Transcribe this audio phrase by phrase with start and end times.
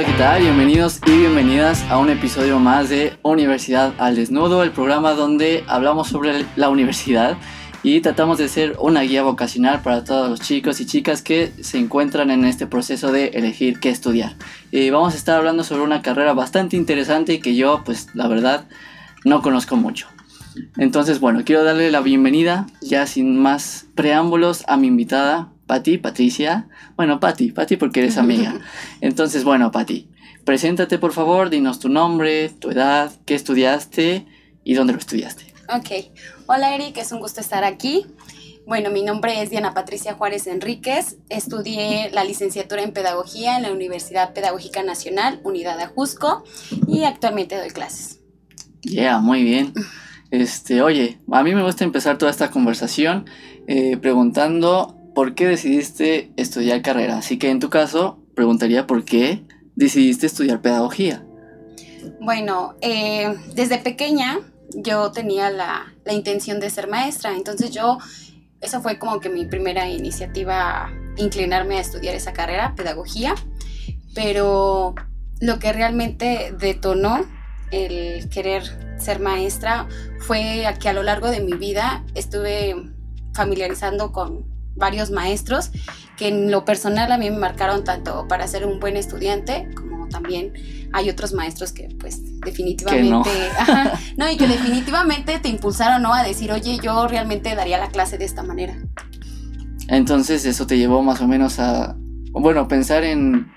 [0.00, 0.40] Hola, ¿qué tal?
[0.40, 6.08] Bienvenidos y bienvenidas a un episodio más de Universidad al Desnudo, el programa donde hablamos
[6.08, 7.36] sobre la universidad
[7.82, 11.76] y tratamos de ser una guía vocacional para todos los chicos y chicas que se
[11.76, 14.36] encuentran en este proceso de elegir qué estudiar.
[14.70, 18.68] Y vamos a estar hablando sobre una carrera bastante interesante que yo, pues la verdad,
[19.26, 20.08] no conozco mucho.
[20.78, 26.66] Entonces, bueno, quiero darle la bienvenida, ya sin más preámbulos, a mi invitada, Patti, Patricia.
[26.96, 28.58] Bueno, Patti, Patti porque eres amiga.
[29.00, 30.10] Entonces, bueno, Patti,
[30.44, 34.26] preséntate por favor, dinos tu nombre, tu edad, qué estudiaste
[34.64, 35.44] y dónde lo estudiaste.
[35.68, 36.10] Ok,
[36.46, 38.04] hola Eric, es un gusto estar aquí.
[38.66, 41.18] Bueno, mi nombre es Diana Patricia Juárez Enríquez.
[41.28, 46.42] Estudié la licenciatura en Pedagogía en la Universidad Pedagógica Nacional, Unidad de Ajusco,
[46.88, 48.18] y actualmente doy clases.
[48.82, 49.72] Yeah, muy bien.
[50.32, 53.24] Este, oye, a mí me gusta empezar toda esta conversación
[53.66, 57.18] eh, preguntando por qué decidiste estudiar carrera.
[57.18, 59.44] Así que en tu caso, preguntaría por qué
[59.76, 61.26] decidiste estudiar pedagogía.
[62.22, 64.38] Bueno, eh, desde pequeña
[64.74, 67.98] yo tenía la, la, intención de ser maestra, entonces yo,
[68.62, 73.34] esa fue como que mi primera iniciativa, inclinarme a estudiar esa carrera, pedagogía,
[74.14, 74.94] pero
[75.38, 77.26] lo que realmente detonó
[77.70, 78.62] el querer
[78.98, 79.86] ser maestra
[80.20, 82.74] fue que a lo largo de mi vida estuve
[83.34, 84.49] familiarizando con
[84.80, 85.70] varios maestros
[86.16, 90.08] que en lo personal a mí me marcaron tanto para ser un buen estudiante como
[90.08, 90.52] también
[90.92, 93.30] hay otros maestros que pues definitivamente
[94.16, 94.28] no.
[94.28, 96.12] y que definitivamente te impulsaron ¿no?
[96.12, 98.76] a decir oye yo realmente daría la clase de esta manera
[99.86, 101.94] entonces eso te llevó más o menos a
[102.32, 103.52] bueno pensar en,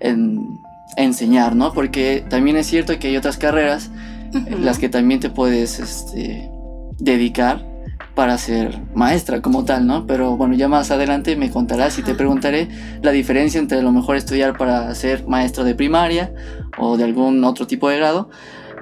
[0.00, 0.58] en
[0.96, 3.90] enseñar no porque también es cierto que hay otras carreras
[4.34, 6.50] en las que también te puedes este,
[6.98, 7.73] dedicar
[8.14, 10.06] para ser maestra como tal, ¿no?
[10.06, 12.68] Pero bueno, ya más adelante me contarás y te preguntaré
[13.02, 16.32] la diferencia entre a lo mejor estudiar para ser maestro de primaria
[16.78, 18.30] o de algún otro tipo de grado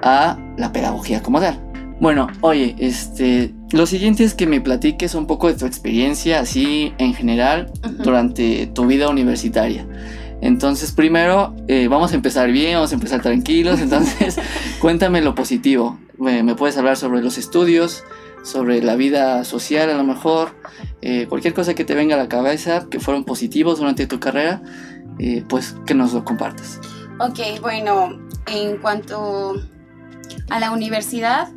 [0.01, 1.59] a la pedagogía como tal.
[1.99, 6.93] Bueno, oye, este, lo siguiente es que me platiques un poco de tu experiencia así
[6.97, 7.71] en general
[8.03, 9.87] durante tu vida universitaria.
[10.41, 13.79] Entonces, primero, eh, vamos a empezar bien, vamos a empezar tranquilos.
[13.81, 14.37] Entonces,
[14.79, 15.97] cuéntame lo positivo.
[16.17, 18.03] me puedes hablar sobre los estudios,
[18.43, 20.55] sobre la vida social a lo mejor,
[21.01, 24.61] eh, cualquier cosa que te venga a la cabeza que fueron positivos durante tu carrera,
[25.19, 26.79] eh, pues que nos lo compartas.
[27.19, 29.55] Ok, bueno, en cuanto
[30.49, 31.49] a la universidad,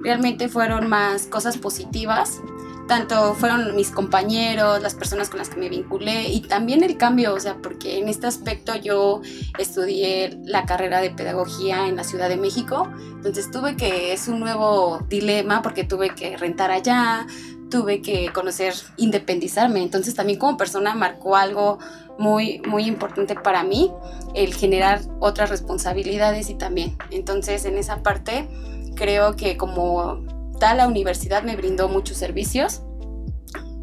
[0.00, 2.40] realmente fueron más cosas positivas
[2.88, 7.34] tanto fueron mis compañeros, las personas con las que me vinculé y también el cambio,
[7.34, 9.22] o sea, porque en este aspecto yo
[9.58, 14.40] estudié la carrera de pedagogía en la Ciudad de México, entonces tuve que, es un
[14.40, 17.26] nuevo dilema porque tuve que rentar allá,
[17.70, 21.78] tuve que conocer, independizarme, entonces también como persona marcó algo
[22.18, 23.90] muy, muy importante para mí,
[24.34, 28.48] el generar otras responsabilidades y también, entonces en esa parte
[28.94, 30.31] creo que como
[30.62, 32.82] la universidad me brindó muchos servicios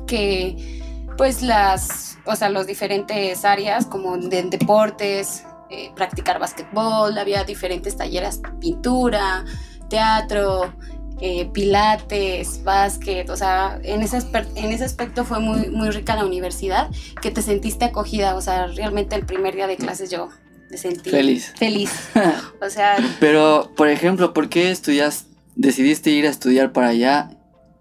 [0.07, 0.79] que
[1.17, 7.97] pues las, o sea, los diferentes áreas como de deportes, eh, practicar básquetbol, había diferentes
[7.97, 9.43] talleres, pintura,
[9.89, 10.73] teatro,
[11.19, 14.19] eh, pilates, básquet, o sea, en ese,
[14.55, 16.89] en ese aspecto fue muy, muy rica la universidad,
[17.21, 20.29] que te sentiste acogida, o sea, realmente el primer día de clases yo
[20.71, 21.53] me sentí feliz.
[21.57, 21.91] Feliz.
[22.61, 22.95] o sea...
[23.19, 25.25] Pero, por ejemplo, ¿por qué estudias
[25.59, 27.31] decidiste ir a estudiar para allá,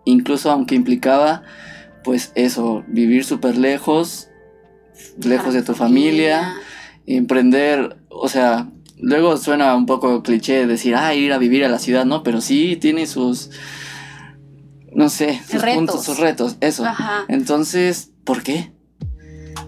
[0.04, 1.44] incluso aunque implicaba,
[2.02, 4.28] pues eso, vivir súper lejos,
[5.24, 6.56] lejos de tu familia,
[7.06, 11.78] emprender, o sea, luego suena un poco cliché decir, ah, ir a vivir a la
[11.78, 12.24] ciudad, ¿no?
[12.24, 13.50] Pero sí tiene sus,
[14.92, 15.76] no sé, sus retos.
[15.76, 16.84] puntos, sus retos, eso.
[17.28, 18.72] Entonces, ¿por qué?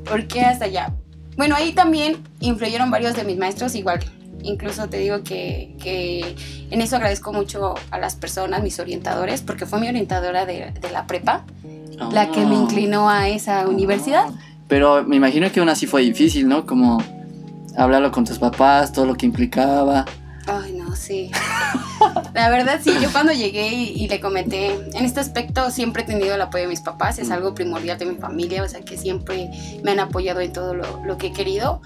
[0.04, 0.92] ¿Por qué hasta allá?
[1.36, 4.00] Bueno, ahí también influyeron varios de mis maestros, igual
[4.42, 6.34] Incluso te digo que,
[6.70, 11.06] en eso agradezco mucho a las personas, mis orientadores, porque fue mi orientadora de, la
[11.06, 11.44] prepa,
[12.12, 12.60] la que me ah.
[12.60, 14.26] inclinó a esa universidad.
[14.68, 16.64] Pero me imagino que aún así fue difícil, ¿no?
[16.64, 17.02] Como
[17.76, 20.04] hablarlo con tus papás, todo lo que implicaba.
[20.46, 21.30] Ay, no, sí.
[22.34, 26.34] La verdad, sí, yo cuando llegué y, le comenté, en este aspecto siempre he tenido
[26.34, 29.50] el apoyo de mis papás, es algo primordial de mi familia, o sea que siempre
[29.84, 31.82] me han apoyado en todo lo, lo que he querido.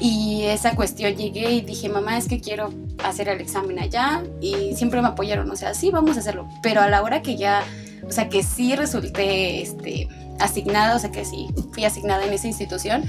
[0.00, 4.22] Y esa cuestión llegué y dije, mamá, es que quiero hacer el examen allá.
[4.40, 6.48] Y siempre me apoyaron, o sea, sí, vamos a hacerlo.
[6.62, 7.62] Pero a la hora que ya,
[8.06, 10.08] o sea, que sí resulté este,
[10.40, 13.04] asignada, o sea, que sí fui asignada en esa institución,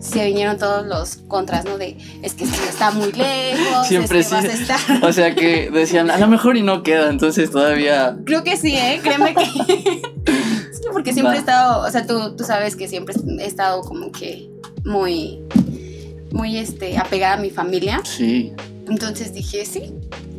[0.00, 1.76] se vinieron todos los contras, ¿no?
[1.76, 4.34] De es que está muy lejos, siempre sí.
[5.02, 8.16] O sea que decían, a lo mejor y no queda, entonces todavía.
[8.24, 9.00] Creo que sí, ¿eh?
[9.02, 9.44] Créeme que.
[10.72, 14.10] sí, porque siempre he estado, o sea, tú, tú sabes que siempre he estado como
[14.10, 14.48] que
[14.84, 15.40] muy
[16.32, 18.00] muy este, apegada a mi familia.
[18.04, 18.52] Sí.
[18.88, 19.92] Entonces dije, sí.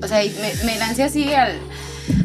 [0.03, 1.53] O sea, me, me lancé así al,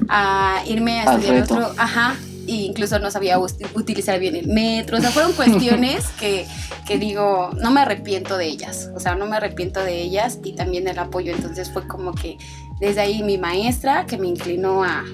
[0.09, 1.55] a irme a Al estudiar reto.
[1.55, 1.75] otro.
[1.79, 2.17] Ajá.
[2.49, 4.99] E incluso no sabía utilizar bien el metro.
[4.99, 6.47] O sea, fueron cuestiones que,
[6.87, 8.91] que digo, no me arrepiento de ellas.
[8.95, 11.33] O sea, no me arrepiento de ellas y también el apoyo.
[11.33, 12.39] Entonces fue como que
[12.81, 15.05] desde ahí mi maestra que me inclinó a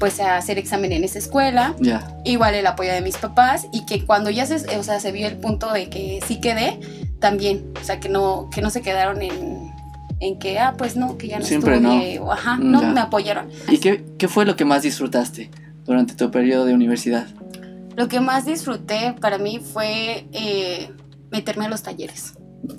[0.00, 2.16] pues a hacer examen en esa escuela, Ya.
[2.24, 5.26] igual el apoyo de mis papás y que cuando ya se, o sea, se vio
[5.26, 6.78] el punto de que sí quedé,
[7.20, 9.70] también, o sea, que no, que no se quedaron en,
[10.20, 12.00] en que, ah, pues no, que ya no Siempre no.
[12.22, 12.92] o ajá, Mm, no, ya.
[12.92, 13.48] me apoyaron.
[13.68, 15.50] ¿Y qué, qué fue lo que más disfrutaste
[15.84, 17.26] durante tu periodo de universidad?
[17.96, 20.90] Lo que más disfruté para mí fue eh,
[21.30, 22.34] meterme a los talleres.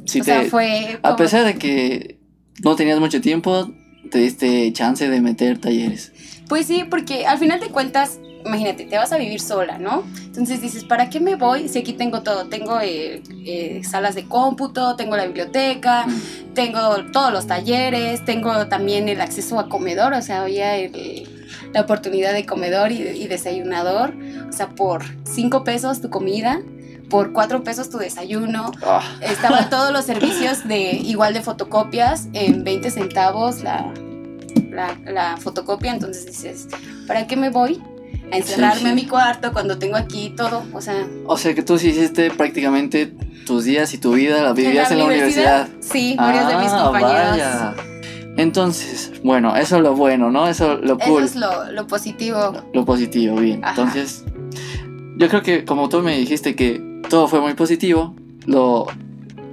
[0.05, 0.99] Si o te, sea, fue...
[1.03, 2.19] a pesar de que
[2.63, 3.69] no tenías mucho tiempo,
[4.11, 6.13] te diste chance de meter talleres.
[6.47, 8.19] Pues sí, porque al final de cuentas,
[8.49, 10.03] imagínate, te vas a vivir sola, ¿no?
[10.25, 12.45] Entonces dices, ¿para qué me voy si aquí tengo todo?
[12.47, 16.53] Tengo eh, eh, salas de cómputo, tengo la biblioteca, Mm.
[16.53, 21.27] tengo todos los talleres, tengo también el acceso a comedor, o sea, había el-
[21.73, 24.13] la oportunidad de comedor y, y desayunador,
[24.49, 26.59] o sea, por cinco pesos tu comida,
[27.09, 32.63] por cuatro pesos tu desayuno, Ah, estaban todos los servicios de igual de fotocopias en
[32.63, 33.91] 20 centavos la,
[34.71, 36.67] la, la fotocopia, entonces dices,
[37.07, 37.81] ¿para qué me voy?
[38.31, 41.77] A encerrarme Sí, mi cuarto cuando tengo aquí todo, o sea, o sea que tú
[41.79, 43.13] sí hiciste prácticamente
[43.45, 45.67] tus días y tu vida la vivías en la, universidad.
[45.79, 47.29] Sí, varios de mis Ah, compañeros.
[47.31, 47.73] vaya.
[48.37, 50.47] Entonces, bueno, eso es lo bueno, ¿no?
[50.47, 52.53] Eso lo Eso cool, es lo, lo positivo.
[52.73, 53.63] lo positivo, bien.
[53.65, 53.71] Ajá.
[53.81, 54.23] Entonces,
[55.17, 58.15] yo creo que como tú me dijiste que todo fue muy positivo,
[58.45, 58.87] lo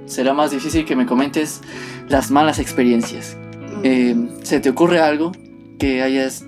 [0.05, 1.61] será más difícil que me comentes
[2.07, 3.35] las malas experiencias.
[3.35, 3.81] Mm.
[3.83, 5.33] Eh, ¿Se te ocurre algo
[5.79, 6.45] que hayas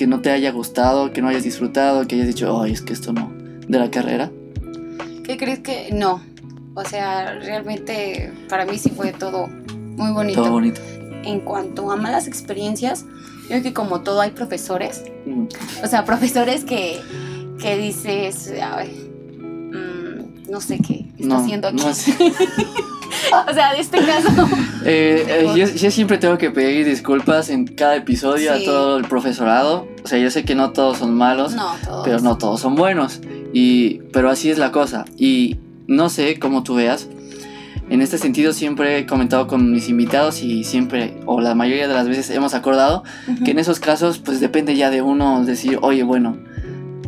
[0.00, 2.94] que no te haya gustado, que no hayas disfrutado, que hayas dicho, ay, es que
[2.94, 3.30] esto no,
[3.68, 4.30] de la carrera?
[5.24, 6.22] ¿Qué crees que no?
[6.72, 10.40] O sea, realmente para mí sí fue todo muy bonito.
[10.40, 10.80] Todo bonito.
[11.22, 13.04] En cuanto a malas experiencias,
[13.42, 15.48] yo creo que como todo hay profesores, Mm,
[15.84, 16.98] O sea, profesores que,
[17.60, 21.76] que dices, "Ay, mm, no sé qué está No, haciendo aquí.
[21.76, 22.14] no sé.
[23.50, 24.28] o sea, de este caso.
[24.84, 28.62] Eh, eh, yo, yo siempre tengo que pedir disculpas en cada episodio Sí.
[28.62, 29.86] a todo el profesorado.
[30.04, 32.04] O sea, yo sé que no todos son malos, No, todos.
[32.04, 33.20] pero no todos son buenos.
[33.52, 35.04] Y, pero así es la cosa.
[35.16, 37.08] Y no sé cómo tú veas.
[37.90, 41.94] En este sentido siempre he comentado con mis invitados y siempre, o la mayoría de
[41.94, 43.42] las veces hemos acordado Ujú.
[43.42, 46.36] que en esos casos pues depende ya de uno decir, oye, bueno,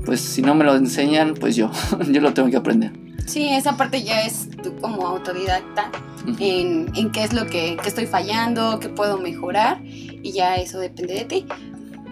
[0.04, 1.70] pues si no me lo enseñan, pues yo,
[2.10, 2.90] yo lo tengo que aprender.
[3.26, 5.90] Sí, esa parte ya es tú como autodidacta
[6.38, 10.78] en, en qué es lo que, que estoy fallando, qué puedo mejorar, y ya eso
[10.78, 11.46] depende de ti.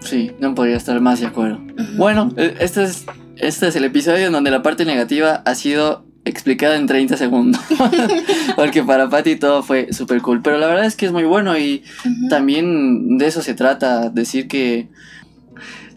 [0.01, 1.59] Sí, no podría estar más de acuerdo.
[1.95, 3.05] Bueno, eh, este es,
[3.37, 7.61] este es el episodio en donde la parte negativa ha sido explicada en 30 segundos.
[8.55, 10.41] Porque para Patty todo fue súper cool.
[10.41, 11.83] Pero la verdad es que es muy bueno y
[12.29, 14.89] también de eso se trata, decir que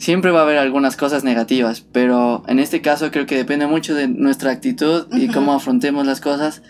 [0.04, 3.94] siempre va a haber algunas cosas negativas, pero en este caso creo que depende mucho
[3.94, 6.62] de nuestra actitud y cómo afrontemos las cosas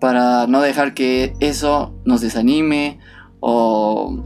[0.00, 2.98] para no dejar que eso nos desanime
[3.40, 4.24] o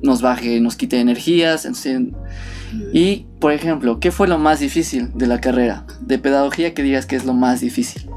[0.00, 1.64] nos baje, nos quite energías.
[1.64, 2.02] Entonces,
[2.92, 7.06] y, por ejemplo, ¿qué fue lo más difícil de la carrera de pedagogía que digas
[7.06, 8.08] que es lo más difícil?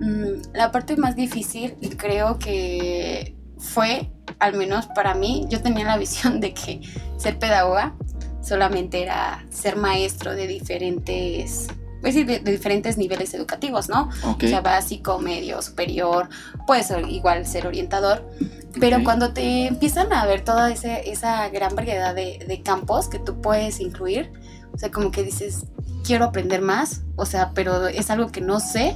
[0.00, 5.98] Mm, La parte más difícil creo que fue, al menos para mí, yo tenía la
[6.04, 6.80] visión de que
[7.16, 7.94] ser pedagoga
[8.48, 11.68] solamente era ser maestro de diferentes,
[12.00, 14.08] pues sí, de, de diferentes niveles educativos, ¿no?
[14.46, 16.28] O sea, básico, medio, superior,
[16.66, 18.28] puede ser igual ser orientador.
[18.80, 23.18] Pero cuando te empiezan a ver toda ese- esa gran variedad de, de campos que
[23.18, 24.30] tú puedes incluir,
[24.72, 25.64] o sea, como que dices,
[26.04, 28.94] quiero aprender más, o sea, pero es algo que no sé,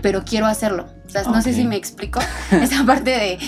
[0.00, 0.86] pero quiero hacerlo.
[1.06, 2.20] O sea, no sé si me explico.
[2.50, 3.38] Esa parte de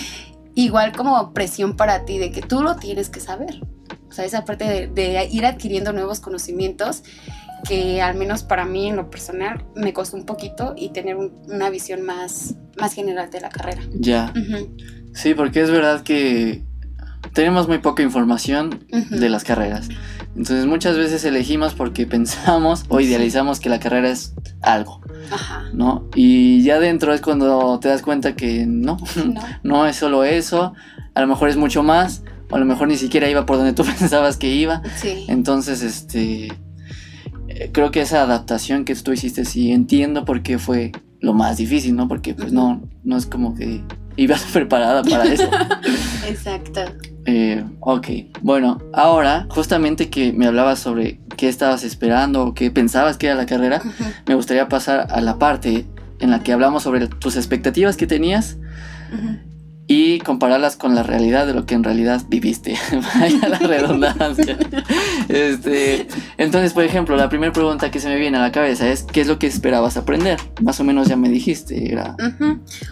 [0.53, 3.61] igual como presión para ti, de que tú lo tienes que saber.
[4.11, 7.01] O sea, esa parte de, de ir adquiriendo nuevos conocimientos
[7.67, 11.31] que al menos para mí en lo personal me costó un poquito y tener un-
[11.47, 13.81] una visión más, más general de la carrera.
[13.93, 14.33] Ya.
[15.13, 16.63] Sí, porque es verdad que
[17.33, 19.87] tenemos muy poca información de las carreras.
[20.35, 25.01] Entonces muchas veces elegimos porque pensamos o idealizamos que la carrera es algo,
[25.31, 25.63] Ajá.
[25.73, 26.09] ¿no?
[26.15, 29.41] Y ya dentro es cuando te das cuenta que no, No.
[29.63, 30.73] no es solo eso,
[31.13, 33.73] a lo mejor es mucho más, o a lo mejor ni siquiera iba por donde
[33.73, 34.81] tú pensabas que iba.
[34.97, 35.25] Sí.
[35.27, 36.47] Entonces, este,
[37.47, 41.57] eh, creo que esa adaptación que tú hiciste sí entiendo por qué fue lo más
[41.57, 42.07] difícil, ¿no?
[42.07, 43.81] Porque pues no, no es como que
[44.17, 45.49] ibas preparada para eso.
[46.27, 46.81] Exacto.
[47.25, 48.07] Eh, ok,
[48.41, 53.35] bueno, ahora justamente que me hablabas sobre qué estabas esperando o qué pensabas que era
[53.35, 53.79] la carrera,
[54.27, 55.85] me gustaría pasar a la parte
[56.19, 58.57] en la que hablamos sobre tus expectativas que tenías
[59.87, 62.75] y compararlas con la realidad de lo que en realidad viviste.
[63.19, 64.57] Vaya la redundancia.
[65.27, 66.07] este,
[66.37, 69.21] entonces, por ejemplo, la primera pregunta que se me viene a la cabeza es ¿qué
[69.21, 70.39] es lo que esperabas aprender?
[70.61, 72.15] Más o menos ya me dijiste, era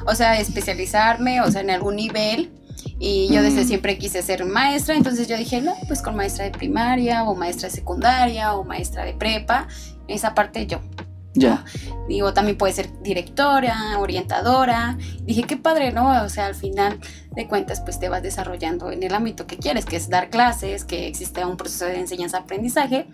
[0.05, 2.51] O sea, especializarme, o sea, en algún nivel.
[2.97, 6.51] Y yo desde siempre quise ser maestra, entonces yo dije, no, pues con maestra de
[6.51, 9.67] primaria o maestra de secundaria o maestra de prepa,
[10.07, 10.81] esa parte yo.
[11.35, 11.63] Ya.
[12.07, 14.97] Digo, también puede ser directora, orientadora.
[15.21, 16.23] Dije, qué padre, ¿no?
[16.23, 16.99] O sea, al final
[17.31, 20.85] de cuentas, pues te vas desarrollando en el ámbito que quieres, que es dar clases,
[20.85, 23.07] que existe un proceso de enseñanza-aprendizaje.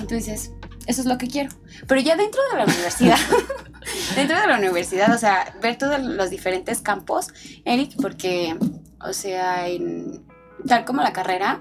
[0.00, 0.52] Entonces,
[0.86, 1.50] eso es lo que quiero.
[1.86, 3.18] Pero ya dentro de la universidad,
[4.16, 7.28] dentro de la universidad, o sea, ver todos los diferentes campos,
[7.64, 8.56] Eric, porque,
[9.00, 10.24] o sea, en,
[10.66, 11.60] tal como la carrera,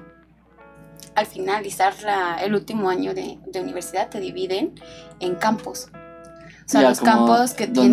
[1.20, 1.94] al finalizar
[2.42, 4.74] el último año de, universidad te dividen
[5.20, 5.90] en campos.
[5.94, 7.92] O sea, los campos que tienen...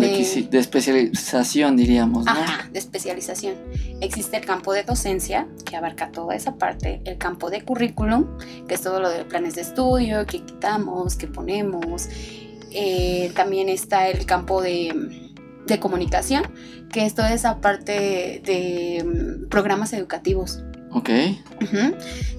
[0.49, 2.31] De especialización, diríamos, ¿no?
[2.31, 3.55] Ajá, de especialización.
[4.01, 7.01] Existe el campo de docencia, que abarca toda esa parte.
[7.03, 11.27] El campo de currículum, que es todo lo de planes de estudio, que quitamos, que
[11.27, 12.07] ponemos.
[12.71, 15.33] Eh, también está el campo de,
[15.65, 16.43] de comunicación,
[16.93, 20.63] que es toda esa parte de mm, programas educativos.
[20.91, 21.09] Ok.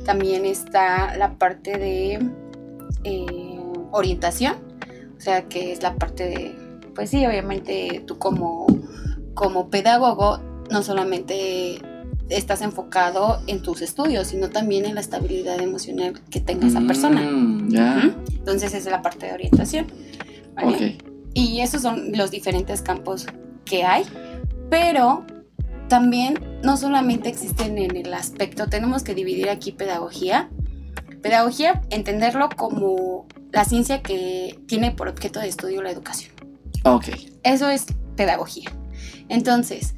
[0.04, 2.18] También está la parte de
[3.04, 4.56] eh, orientación,
[5.16, 6.54] o sea, que es la parte de,
[6.94, 8.66] pues sí, obviamente tú como,
[9.34, 10.40] como pedagogo
[10.70, 11.80] no solamente
[12.28, 17.20] estás enfocado en tus estudios, sino también en la estabilidad emocional que tenga esa persona.
[17.20, 18.16] Mm, ya.
[18.30, 19.86] Entonces esa es la parte de orientación.
[21.34, 23.26] Y esos son los diferentes campos
[23.64, 24.04] que hay,
[24.70, 25.24] pero
[25.88, 30.48] también no solamente existen en el aspecto, tenemos que dividir aquí pedagogía.
[31.22, 36.32] Pedagogía, entenderlo como la ciencia que tiene por objeto de estudio la educación.
[36.84, 37.08] Ok.
[37.42, 38.70] Eso es pedagogía.
[39.28, 39.94] Entonces,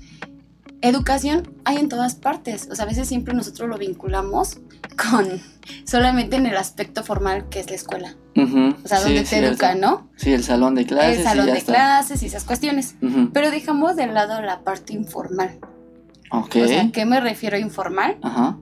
[0.81, 2.69] educación hay en todas partes.
[2.71, 4.59] O sea, a veces siempre nosotros lo vinculamos
[4.97, 5.43] con
[5.85, 8.17] solamente en el aspecto formal que es la escuela.
[8.37, 10.09] O sea, donde te educan, ¿no?
[10.17, 11.19] Sí, el salón de clases.
[11.19, 12.95] El salón de clases y esas cuestiones.
[13.35, 15.59] Pero dejamos de lado la parte informal.
[16.31, 16.57] Ok.
[16.57, 18.19] O sea, ¿qué me refiero a informal?
[18.23, 18.59] Ajá.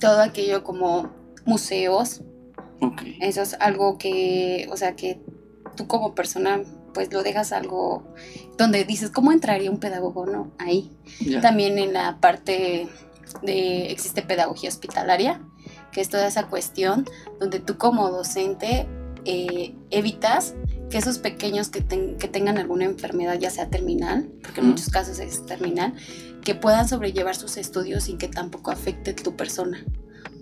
[0.00, 1.10] Todo aquello como
[1.44, 2.22] museos.
[2.80, 3.02] Ok.
[3.20, 5.20] Eso es algo que, o sea, que
[5.76, 6.62] tú como persona
[6.92, 8.02] pues lo dejas algo
[8.58, 10.50] donde dices, ¿cómo entraría un pedagogo, no?
[10.58, 10.90] Ahí.
[11.40, 12.88] También en la parte
[13.42, 15.40] de, existe pedagogía hospitalaria,
[15.92, 17.06] que es toda esa cuestión
[17.38, 18.86] donde tú como docente
[19.24, 20.54] eh, evitas
[20.90, 25.18] que esos pequeños que, que, tengan alguna enfermedad, ya sea terminal, porque en muchos casos
[25.20, 25.94] es terminal,
[26.42, 29.84] que puedan sobrellevar sus estudios sin que tampoco afecte tu persona.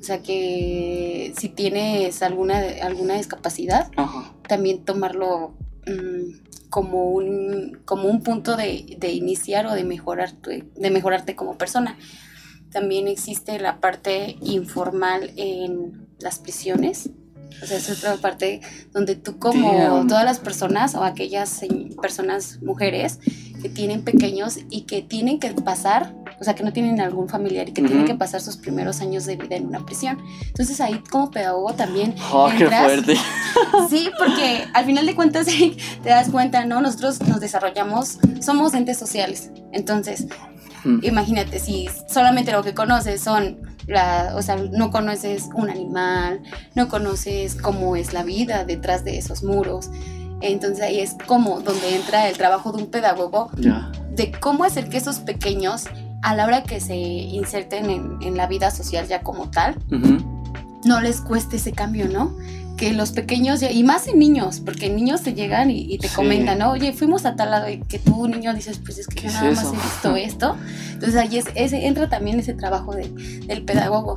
[0.01, 3.91] O sea que si tienes alguna, alguna discapacidad,
[4.47, 5.55] también tomarlo
[5.87, 11.59] mm, como, un, como un punto de, de iniciar o de, mejorar de mejorarte como
[11.59, 11.99] persona.
[12.71, 17.11] También existe la parte informal en las prisiones.
[17.63, 18.61] O sea, es otra parte
[18.93, 21.61] donde tú como todas las personas o aquellas
[22.01, 23.19] personas, mujeres,
[23.61, 27.69] que tienen pequeños y que tienen que pasar, o sea, que no tienen algún familiar
[27.69, 30.19] y que tienen que pasar sus primeros años de vida en una prisión.
[30.47, 33.17] Entonces ahí como pedagogo también oh, qué fuerte.
[33.91, 36.81] Sí, porque al final de cuentas te das cuenta, ¿no?
[36.81, 39.51] Nosotros nos desarrollamos, somos entes sociales.
[39.73, 40.27] Entonces,
[41.03, 46.43] imagínate si solamente lo que conoces son la, o sea, no conoces un animal,
[46.75, 49.91] no conoces cómo es la vida detrás de esos muros.
[50.41, 53.51] Entonces ahí es como donde entra el trabajo de un pedagogo,
[54.15, 55.87] de cómo hacer que esos pequeños,
[56.23, 59.77] a la hora que se inserten en, la vida social ya como tal,
[60.89, 62.37] no les cueste ese cambio, ¿no?
[62.77, 66.71] Que los pequeños, y más en niños, porque niños te llegan y, te comentan, ¿no?
[66.71, 69.51] Oye, fuimos a tal lado y que tú, niño, dices, pues es que yo nada
[69.51, 70.57] más he visto esto.
[70.93, 74.17] Entonces ahí es, ese, entra también ese trabajo del pedagogo.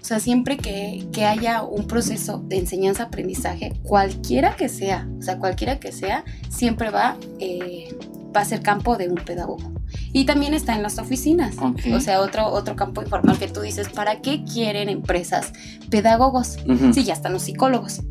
[0.00, 5.78] O sea, siempre que, haya un proceso de enseñanza-aprendizaje, cualquiera que sea, o sea, cualquiera
[5.78, 7.96] que sea, siempre va, eh,
[8.34, 9.71] va a ser campo de un pedagogo.
[10.12, 11.56] Y también está en las oficinas.
[11.58, 15.52] O sea, otro, otro campo informal que tú dices, ¿para qué quieren empresas
[15.90, 16.58] pedagogos?
[16.92, 18.02] Si ya están los psicólogos.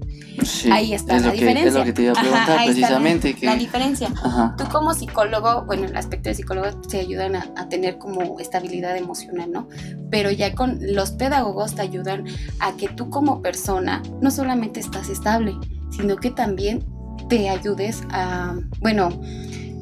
[0.71, 1.67] ahí está la diferencia.
[1.67, 3.35] es lo que te iba a preguntar precisamente.
[3.41, 4.09] La, diferencia.
[4.57, 8.97] Tú como psicólogo, bueno, el aspecto de psicólogo te ayudan a, a, tener como estabilidad
[8.97, 9.67] emocional, ¿no?
[10.09, 12.25] Pero ya con los pedagogos te ayudan
[12.59, 15.55] a que tú como persona no solamente estás estable,
[15.91, 16.85] sino que también
[17.29, 19.09] te ayudes a, bueno,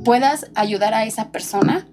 [0.04, 1.88] puedas ayudar a esa persona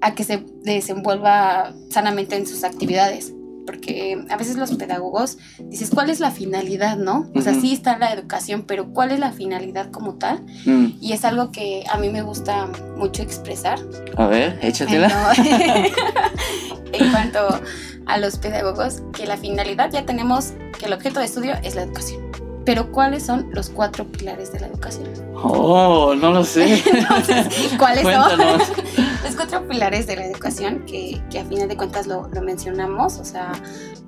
[0.00, 3.32] a que se desenvuelva sanamente en sus actividades.
[3.66, 7.30] porque a veces los pedagogos dices, ¿cuál es la finalidad, no?
[7.36, 10.40] O sea, sí está la educación, pero ¿cuál es la finalidad como tal?
[10.64, 13.78] Mm, Y es algo que a mí me gusta mucho expresar.
[14.16, 15.32] a ver, échatela.
[15.36, 15.84] En,
[17.04, 17.60] en cuanto
[18.06, 21.82] a los pedagogos, que la finalidad ya tenemos que el objeto de estudio es la
[21.82, 22.22] educación.
[22.70, 25.08] Pero ¿cuáles son los cuatro pilares de la educación?
[25.34, 26.80] Oh, no lo sé.
[26.94, 28.38] Entonces, ¿cuáles son?
[29.24, 33.18] Los cuatro pilares de la educación, que, que a final de cuentas lo, lo mencionamos,
[33.18, 33.50] o sea,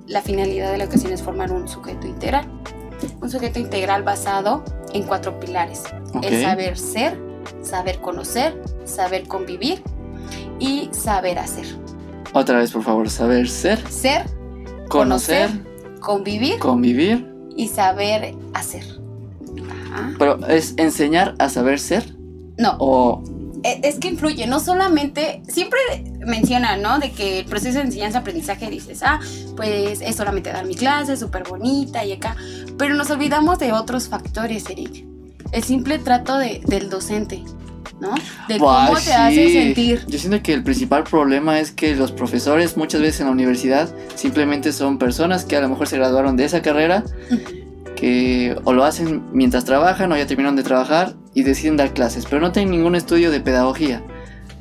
[0.07, 2.49] la finalidad de la educación es formar un sujeto integral.
[3.21, 5.83] Un sujeto integral basado en cuatro pilares.
[6.23, 7.19] El saber ser,
[7.63, 9.83] saber conocer, saber convivir
[10.61, 11.67] y saber hacer.
[12.33, 14.25] Otra vez, por favor, saber ser, Ser,
[14.89, 15.51] conocer,
[15.99, 17.32] convivir convivir.
[17.57, 18.85] Y saber hacer.
[19.71, 20.15] Ajá.
[20.19, 22.05] Pero es enseñar a saber ser
[22.57, 23.23] No, o
[23.63, 25.79] e- es que influye, no solamente, siempre
[26.27, 26.99] mencionan, ¿no?
[26.99, 29.21] De que el proceso de enseñanza-aprendizaje dices, ah,
[29.57, 32.37] pues es solamente dar mi clase, súper bonita y acá,
[32.79, 35.05] pero nos olvidamos de otros factores, Eric.
[35.53, 37.43] El simple trato de, del docente,
[38.01, 38.15] ¿no?
[38.49, 39.53] De Buah, cómo te hace sí.
[39.53, 40.05] sentir.
[40.07, 43.95] Yo siento que el principal problema es que los profesores muchas veces en la universidad
[44.15, 47.05] simplemente son personas que a lo mejor se graduaron de esa carrera,
[47.97, 52.27] que o lo hacen mientras trabajan o ya terminaron de trabajar y deciden dar clases,
[52.29, 54.03] pero no tienen ningún estudio de pedagogía.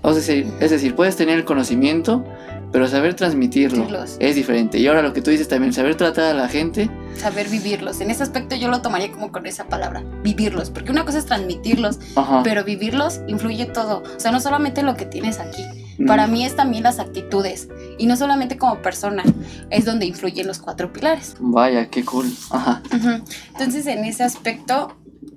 [0.03, 2.25] O sea, es decir, puedes tener el conocimiento,
[2.71, 4.17] pero saber transmitirlo Transmitirlos.
[4.19, 4.79] es diferente.
[4.79, 7.99] Y ahora lo que tú dices también, saber tratar a la gente, Saber vivirlos.
[8.01, 10.69] En ese aspecto yo lo tomaría como con esa palabra, vivirlos.
[10.69, 12.41] Porque una cosa es transmitirlos, ajá.
[12.43, 14.01] pero vivirlos influye todo.
[14.15, 15.61] O sea, no solamente lo que tienes aquí.
[15.99, 17.67] mm, Para mí es también las actitudes.
[17.97, 19.23] Y no solamente como persona,
[19.69, 21.35] es donde influyen los cuatro pilares.
[21.39, 22.31] Vaya, qué cool.
[22.49, 22.81] Ajá.
[23.51, 24.95] Entonces, en ese aspecto,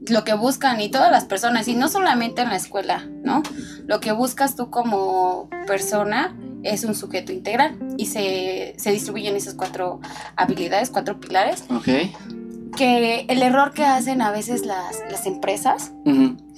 [0.08, 3.42] lo que buscan y todas las personas, y no solamente en la escuela, ¿no?
[3.86, 9.54] Lo que buscas tú como persona es un sujeto integral y se, se distribuyen esas
[9.54, 10.00] cuatro
[10.36, 11.88] habilidades, cuatro pilares, Ok.
[12.76, 15.92] que el error que hacen a veces las, las empresas,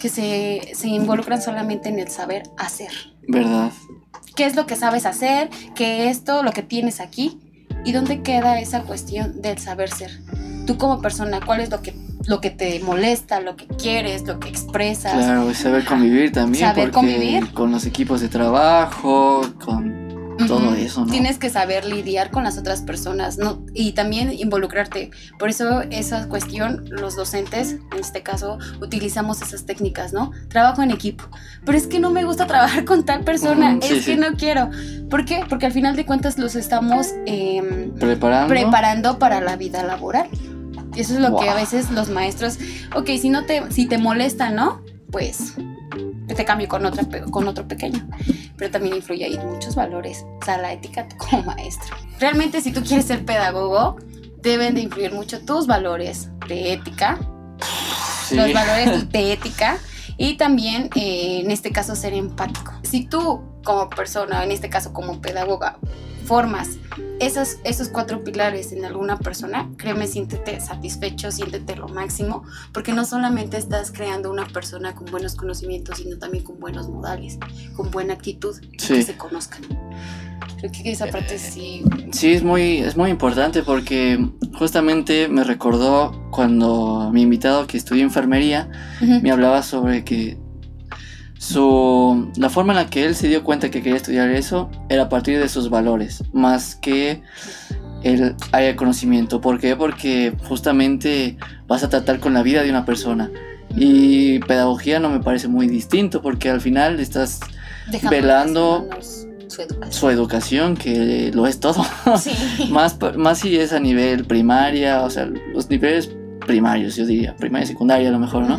[0.01, 2.91] que se, se involucran solamente en el saber hacer.
[3.29, 3.73] Verdad.
[4.37, 7.41] qué es lo que sabes hacer, qué es todo lo que tienes aquí
[7.85, 10.11] y dónde queda esa cuestión del saber ser.
[10.67, 11.93] Tú como persona, ¿cuál es lo que,
[12.27, 15.13] lo que te molesta, lo que quieres, lo que expresas?
[15.13, 16.67] Claro, saber convivir también.
[16.67, 17.53] Saber convivir.
[17.53, 20.07] Con los equipos de trabajo, con
[20.47, 20.75] todo Ujú.
[20.75, 21.11] eso, ¿no?
[21.11, 23.65] Tienes que saber lidiar con las otras personas ¿no?
[23.73, 25.11] y también involucrarte.
[25.39, 30.33] Por eso esa cuestión, los docentes, en este caso, utilizamos esas técnicas, ¿no?
[30.49, 31.25] Trabajo en equipo.
[31.65, 34.71] Pero es que no me gusta trabajar con tal persona, sí, es que no quiero.
[35.09, 35.41] ¿Por qué?
[35.49, 37.09] Porque al final de cuentas los estamos...
[37.99, 38.49] Preparando.
[38.49, 40.29] preparando para la vida laboral.
[40.97, 42.59] Y eso es lo que a veces los maestros,
[42.95, 44.83] ok, si no te, si te molesta, ¿no?
[45.11, 45.55] Pues
[46.35, 48.07] te cambio con otra con otro pequeño.
[48.57, 51.97] Pero también influye ahí muchos valores, o sea, la ética como maestro.
[52.19, 53.97] Realmente si tú quieres ser pedagogo,
[54.43, 57.19] deben de influir mucho tus valores de ética,
[58.29, 58.35] Sí.
[58.35, 59.79] los valores de ética
[60.17, 62.73] y también eh, en este caso ser empático.
[62.83, 65.77] Si tú como persona, en este caso como pedagoga,
[66.25, 66.79] formas
[67.21, 73.05] esos, esos cuatro pilares en alguna persona, créeme, siéntete satisfecho, siéntete lo máximo, porque no
[73.05, 77.39] solamente estás creando una persona con buenos conocimientos, sino también con buenos modales,
[77.75, 78.95] con buena actitud, Sí.
[78.95, 79.63] que se conozcan.
[80.59, 81.85] Creo que esa parte sí.
[82.13, 84.19] Sí, es muy, es muy importante porque
[84.59, 88.69] justamente me recordó cuando mi invitado que estudió enfermería
[89.01, 90.39] me hablaba sobre que
[91.47, 95.05] su, la forma en la que él se dio cuenta que quería estudiar eso era
[95.05, 97.23] a partir de sus valores, más que
[98.03, 99.41] el área de conocimiento.
[99.41, 99.77] ¿Por qué?
[99.77, 101.37] Porque justamente
[101.69, 103.31] vas a tratar con la vida de una persona.
[103.77, 107.39] Y pedagogía no me parece muy distinto porque al final estás
[107.91, 108.89] Dejando velando
[109.47, 109.93] su educación.
[109.93, 111.87] su educación, que lo es todo.
[112.19, 112.33] Sí.
[112.71, 116.11] más, más si es a nivel primaria, o sea, los niveles
[116.47, 118.59] primarios, yo diría, primaria y secundaria a lo mejor, ¿no?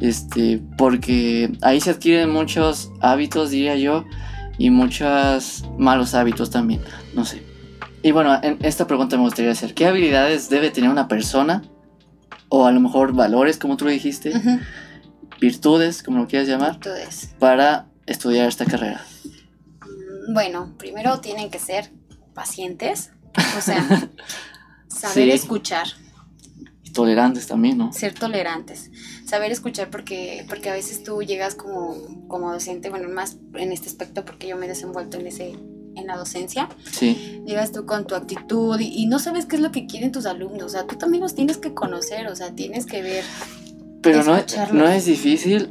[0.00, 4.04] Este, porque ahí se adquieren muchos hábitos, diría yo,
[4.58, 6.80] y muchos malos hábitos también,
[7.14, 7.42] no sé.
[8.02, 11.62] Y bueno, en esta pregunta me gustaría hacer, ¿qué habilidades debe tener una persona?
[12.48, 14.32] O a lo mejor valores, como tú lo dijiste,
[15.40, 16.78] virtudes, como lo quieras llamar,
[17.38, 19.04] para estudiar esta carrera.
[20.32, 21.90] bueno, primero tienen que ser
[22.34, 23.10] pacientes,
[23.58, 23.84] o sea,
[24.88, 25.30] saber Sí.
[25.30, 25.86] escuchar,
[26.96, 27.92] tolerantes también, ¿no?
[27.92, 28.90] ser tolerantes,
[29.24, 31.94] saber escuchar porque, porque a veces tú llegas como,
[32.26, 35.54] como docente, bueno, más en este aspecto porque yo me he desenvuelto en ese
[35.94, 39.62] en la docencia, Sí, llegas tú con tu actitud y, y no sabes qué es
[39.62, 42.54] lo que quieren tus alumnos, o sea, tú también los tienes que conocer, o sea,
[42.54, 43.24] tienes que ver,
[44.02, 44.36] pero no,
[44.72, 45.70] no es difícil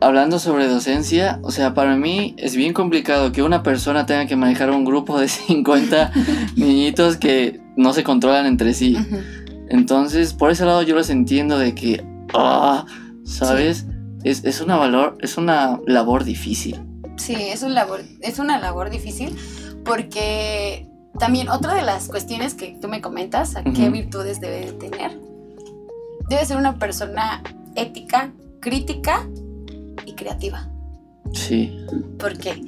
[0.00, 4.36] hablando sobre docencia, o sea, para mí es bien complicado que una persona tenga que
[4.36, 6.12] manejar un grupo de 50
[6.56, 8.96] niñitos que no se controlan entre sí.
[9.70, 12.04] Entonces, por ese lado yo los entiendo de que,
[12.34, 12.86] ah,
[13.24, 13.86] ¿sabes?
[14.24, 16.80] Es, es, una valor, es una labor difícil.
[17.16, 19.36] Sí, es, un labor, es una labor difícil
[19.84, 25.18] porque también otra de las cuestiones que tú me comentas, qué virtudes debe de tener,
[26.28, 27.42] debe ser una persona
[27.74, 29.26] ética, crítica
[30.06, 30.68] y creativa.
[31.32, 31.86] Sí.
[32.18, 32.60] ¿Por qué?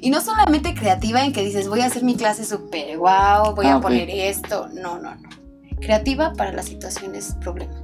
[0.00, 3.66] Y no solamente creativa en que dices, voy a hacer mi clase súper guau, voy
[3.66, 4.68] a ah, poner esto.
[4.74, 5.28] No, no, no.
[5.80, 7.74] Creativa para las situaciones problema.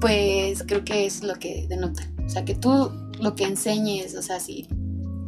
[0.00, 2.08] Pues creo que es lo que denota.
[2.24, 4.68] O sea, que tú lo que enseñes, o sea, sí,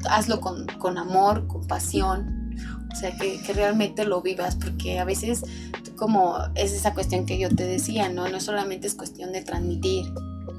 [0.09, 2.41] hazlo con, con amor, con pasión,
[2.93, 5.43] o sea, que, realmente lo vivas, porque a veces
[5.97, 8.29] como es esa cuestión que yo te decía, ¿no?
[8.29, 10.07] No solamente es cuestión de transmitir,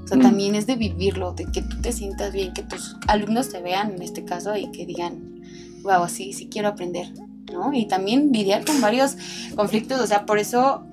[0.04, 0.22] o sea, mm.
[0.22, 3.94] también es de vivirlo, de que tú te sientas bien, que tus alumnos te vean
[3.96, 5.42] en este caso y que digan,
[5.84, 7.12] wow, sí, sí quiero aprender,
[7.52, 7.74] ¿no?
[7.74, 9.18] Y también lidiar con varios
[9.56, 10.86] conflictos, o sea, por eso,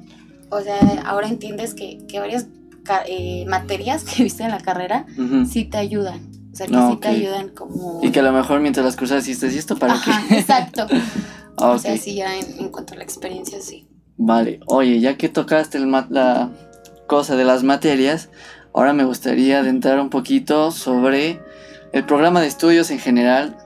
[0.50, 2.46] o sea, ahora entiendes que, que varias
[3.06, 5.06] eh, materias que viste en la carrera
[5.50, 6.20] sí te ayudan.
[6.52, 8.00] O sea, que sí te ayudan como...
[8.02, 10.86] Y que a lo mejor mientras las cosas hiciste esto para Ajá, Exacto.
[11.60, 13.88] O sea, sí, ya en, cuanto a la experiencia, sí.
[14.16, 16.52] Vale, oye, ya que tocaste el la
[17.08, 18.28] cosa de las materias,
[18.72, 21.40] ahora me gustaría adentrar un poquito sobre
[21.92, 23.56] el programa de estudios en general.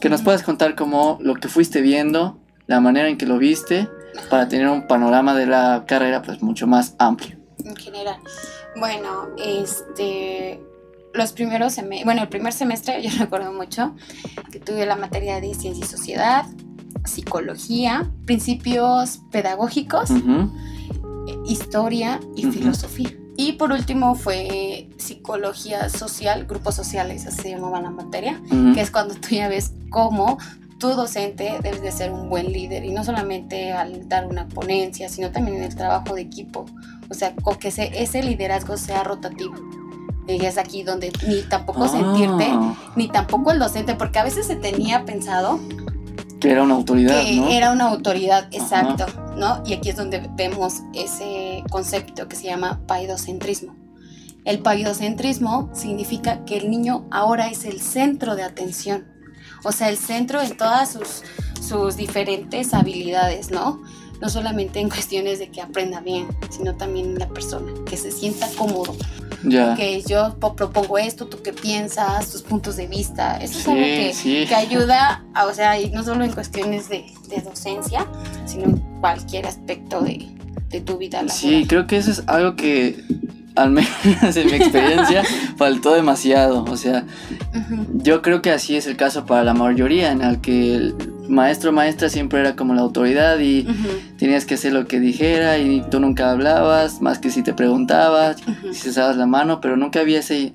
[0.00, 3.88] Que nos puedas contar como lo que fuiste viendo, la manera en que lo viste,
[4.28, 7.36] para tener un panorama de la carrera pues mucho más amplio.
[7.64, 8.18] En general.
[8.76, 10.60] Bueno, este
[11.16, 13.94] los primeros semestres, bueno, el primer semestre yo recuerdo mucho
[14.52, 16.46] que tuve la materia de ciencia y sociedad,
[17.04, 20.10] psicología, principios pedagógicos,
[21.46, 23.10] historia y filosofía.
[23.38, 28.40] Y por último fue psicología social, grupos sociales, así se llamaba la materia,
[28.74, 30.38] que es cuando tú ya ves cómo
[30.78, 35.08] tu docente debes de ser un buen líder y no solamente al dar una ponencia,
[35.08, 36.66] sino también en el trabajo de equipo.
[37.10, 39.54] O sea, que ese liderazgo sea rotativo.
[40.28, 42.74] Y es aquí donde ni tampoco sentirte, ah.
[42.96, 45.60] ni tampoco el docente, porque a veces se tenía pensado
[46.40, 49.62] que era una autoridad, que Era una autoridad, exacto, ¿no?
[49.64, 53.74] Y aquí es donde vemos ese concepto que se llama paidocentrismo.
[54.44, 59.06] El paidocentrismo significa que el niño ahora es el centro de atención,
[59.66, 61.22] o sea, el centro en todas sus,
[61.60, 63.82] sus diferentes habilidades, ¿no?
[64.20, 68.10] No solamente en cuestiones de que aprenda bien, sino también en la persona, que se
[68.10, 68.96] sienta cómodo,
[69.76, 73.36] que yo propongo esto, tú qué piensas, tus puntos de vista.
[73.38, 77.42] Eso es algo que, que, ayuda, o sea, y no solo en cuestiones de, de
[77.42, 78.06] docencia,
[78.46, 80.28] sino en cualquier aspecto de,
[80.70, 81.36] de tu vida laboral.
[81.36, 83.04] Sí, creo que eso es algo que
[83.56, 85.22] al menos en mi experiencia,
[85.56, 86.64] faltó demasiado.
[86.64, 87.04] O sea,
[87.94, 90.94] yo creo que así es el caso para la mayoría, en el que el
[91.28, 93.66] maestro maestra siempre era como la autoridad y
[94.18, 98.36] tenías que hacer lo que dijera y tú nunca hablabas, más que si te preguntabas,
[98.72, 100.52] si se la mano, pero nunca había ese,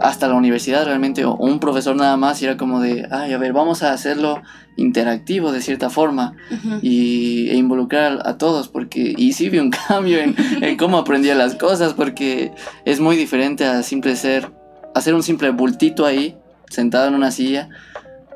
[0.00, 3.38] hasta la universidad realmente, o un profesor nada más, y era como de, ay, a
[3.38, 4.42] ver, vamos a hacerlo
[4.76, 6.34] interactivo de cierta forma
[6.82, 11.34] y, e involucrar a todos porque y sí vi un cambio en, en, cómo aprendía
[11.34, 12.52] las cosas porque
[12.84, 14.52] es muy diferente a simple ser
[14.94, 16.36] hacer un simple bultito ahí
[16.68, 17.70] sentado en una silla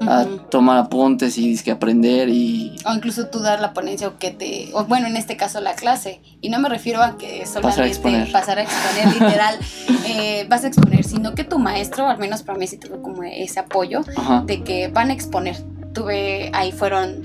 [0.01, 4.31] a tomar apuntes y que aprender y o incluso tú dar la ponencia o que
[4.31, 7.99] te o bueno en este caso la clase y no me refiero a que solamente
[8.33, 9.59] pasar a exponer, literal
[10.07, 13.25] eh, vas a exponer sino que tu maestro al menos para mí sí tuvo como
[13.25, 14.01] ese apoyo
[14.47, 15.57] de que van a exponer
[15.93, 17.23] tuve, ahí fueron,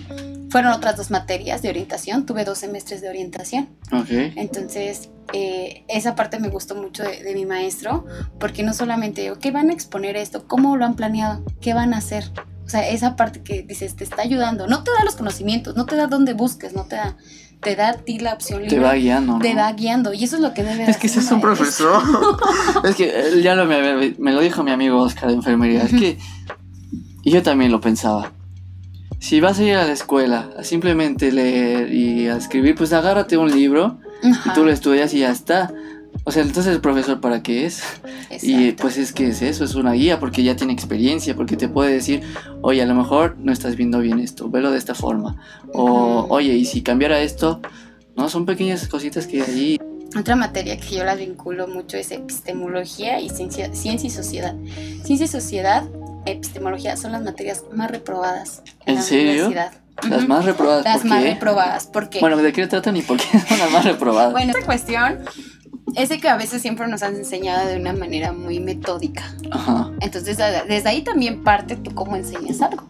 [0.50, 3.70] fueron otras dos materias de orientación, tuve dos semestres de orientación.
[4.36, 8.06] Entonces, eh, esa parte me gustó mucho de, mi maestro,
[8.40, 10.48] porque no solamente, ¿qué van a exponer esto?
[10.48, 11.44] ¿Cómo lo han planeado?
[11.62, 12.32] ¿Qué van a hacer?
[12.66, 15.86] O sea, esa parte que dices, te está ayudando, no te da los conocimientos, no
[15.86, 17.16] te da dónde busques, no te da,
[17.62, 18.76] te da a ti la opción libre.
[18.76, 19.40] Te va guiando.
[19.40, 20.14] Te va guiando.
[20.14, 22.02] Y eso es lo que debe Es que ese es un profesor.
[22.84, 25.84] es que ya lo, me, me, lo dijo mi amigo Oscar de enfermería.
[25.84, 26.18] Es que.
[27.24, 28.32] Y yo también lo pensaba
[29.26, 33.38] si vas a ir a la escuela a simplemente leer y a escribir, pues agárrate
[33.38, 35.74] un libro y tú lo estudias y ya está.
[36.28, 37.84] O sea, entonces el profesor para qué es?
[38.42, 41.70] Y pues es que es eso, es una guía porque ya tiene experiencia, porque te
[41.70, 42.24] puede decir,
[42.62, 45.38] oye, a lo mejor no estás viendo bien esto, velo de esta forma.
[45.72, 47.62] O, oye, y si cambiara esto,
[48.16, 49.80] no, son pequeñas cositas que ahí...
[50.18, 54.56] Otra materia que yo la vinculo mucho es epistemología y ciencia, ciencia y sociedad.
[55.04, 55.84] Ciencia y sociedad
[56.26, 59.74] epistemología son las materias más reprobadas en, la universidad.
[60.10, 60.86] Las más reprobadas.
[60.86, 61.86] Las más reprobadas.
[61.86, 62.20] ¿Por qué?
[62.20, 64.32] Bueno, ¿de qué tratan y por qué son las más reprobadas?
[64.32, 65.20] bueno, esta cuestión
[65.96, 69.36] ese que a veces siempre nos han enseñado de una manera muy metódica.
[69.52, 69.92] Ajá.
[70.02, 72.90] Entonces, desde ahí también parte tú cómo enseñas algo.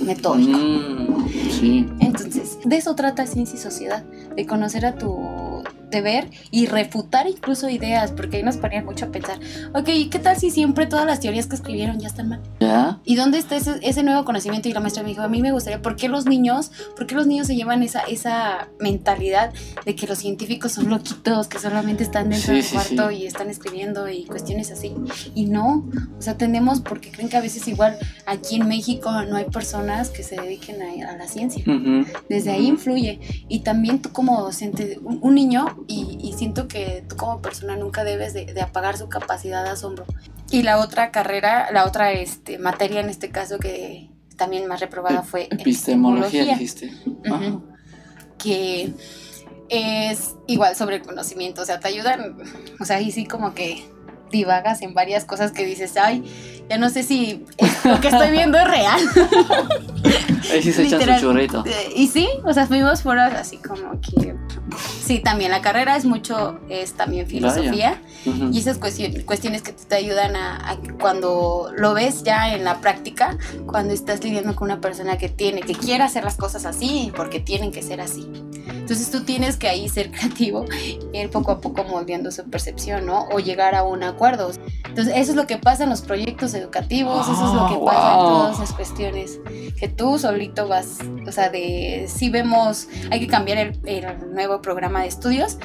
[0.00, 0.58] Metódico.
[0.58, 1.86] Mm, sí.
[2.00, 4.04] Entonces, de eso trata Ciencia y Sociedad,
[4.36, 9.08] de conocer a tu deber y refutar incluso ideas, porque ahí nos ponían mucho a
[9.10, 9.38] pensar,
[9.74, 12.40] ok, ¿qué tal si siempre todas las teorías que escribieron ya están mal?
[12.60, 12.98] ¿Ya?
[13.04, 14.70] ¿Y dónde está ese, ese nuevo conocimiento?
[14.70, 17.14] Y la maestra me dijo, a mí me gustaría, ¿por qué los niños, por qué
[17.14, 19.52] los niños se llevan esa, esa mentalidad
[19.84, 23.16] de que los científicos son loquitos, que solamente están dentro Sí, del sí, cuarto sí.
[23.16, 24.94] y están escribiendo y cuestiones así?
[25.34, 25.86] Y no,
[26.18, 29.81] o sea, tenemos, porque creen que a veces igual aquí en México no hay personas
[30.10, 31.62] que se dediquen a, a la ciencia.
[31.66, 32.06] Ujú.
[32.28, 33.20] Desde ahí influye.
[33.48, 37.76] Y también tú como docente, un, un niño, y, y siento que tú como persona
[37.76, 40.04] nunca debes de, de apagar su capacidad de asombro.
[40.50, 45.22] Y la otra carrera, la otra este, materia en este caso que también más reprobada
[45.22, 46.92] fue Epistemología, dijiste.
[47.24, 47.48] Ajá.
[47.48, 47.62] Ujú.
[48.38, 48.92] que
[49.68, 52.36] es igual sobre el conocimiento, o sea, te ayudan,
[52.78, 53.84] o sea, ahí sí como que
[54.30, 56.24] divagas en varias cosas que dices, ay,
[56.68, 57.44] ya no sé si
[57.84, 59.00] lo que estoy viendo es real.
[60.50, 61.64] Ahí sí se echan su churrito.
[61.66, 64.34] Eh, Y sí, o sea, fuimos por así como que...
[65.04, 69.94] Sí, también la carrera es mucho, es también filosofía y esas cuestion- cuestiones que te
[69.96, 75.18] ayudan a, cuando lo ves ya en la práctica, cuando estás lidiando con una persona
[75.18, 78.26] que tiene, que quiere hacer las cosas así, porque tienen que ser así.
[78.92, 83.06] Entonces tú tienes que ahí ser creativo y ir poco a poco moldeando su percepción,
[83.06, 83.26] ¿no?
[83.32, 84.50] O llegar a un acuerdo.
[84.86, 87.86] Entonces eso es lo que pasa en los proyectos educativos, eso es lo que Ah,
[87.86, 89.40] pasa en todas esas cuestiones
[89.78, 94.60] que tú solito vas, o sea, de si vemos, hay que cambiar el, el nuevo
[94.60, 95.56] programa de estudios,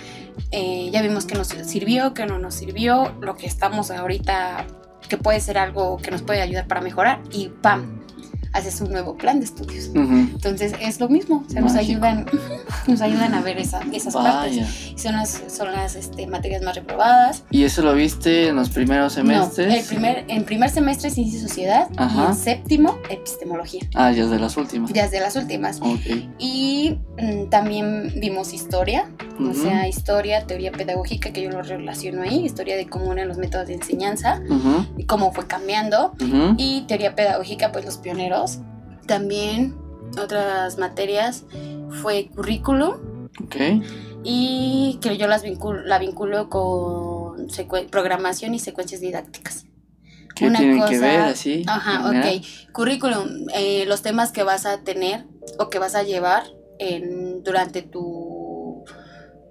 [0.52, 4.66] eh, ya vimos que nos sirvió, que no nos sirvió, lo que estamos ahorita,
[5.10, 8.07] que puede ser algo que nos puede ayudar para mejorar y ¡pam!
[8.54, 9.92] Haces un nuevo plan de estudios.
[9.94, 12.26] Entonces es lo mismo, o sea, nos ayudan,
[12.88, 14.58] nos ayudan a ver esa- esas partes.
[14.96, 17.44] Y Son las, son las este, materias más reprobadas.
[17.52, 19.68] ¿Y eso lo viste en los primeros semestres?
[19.68, 23.82] No, el primer, en primer semestre Ciencia y Sociedad y en séptimo Epistemología.
[23.96, 24.92] Ah, ya es de las últimas.
[24.94, 25.80] Ya es de las últimas.
[26.40, 32.44] Y mm, también vimos historia, o sea, historia, teoría pedagógica, que yo lo relaciono ahí,
[32.46, 34.42] historia de cómo eran los métodos de enseñanza
[34.98, 36.14] y cómo fue cambiando.
[36.58, 38.37] Y teoría pedagógica, pues los pioneros.
[39.08, 39.76] También
[40.22, 41.44] otras materias
[42.02, 43.28] fue currículum
[44.24, 47.48] y que yo las vinculo, la vinculo con
[47.90, 49.66] programación y secuencias didácticas.
[50.36, 51.64] ¿Qué Una tienen que cosa- ver así?
[51.68, 52.72] Ajá, ok.
[52.74, 55.26] Currículum, eh, los temas que vas a tener
[55.58, 56.44] o que vas a llevar
[56.80, 58.84] en, durante tu,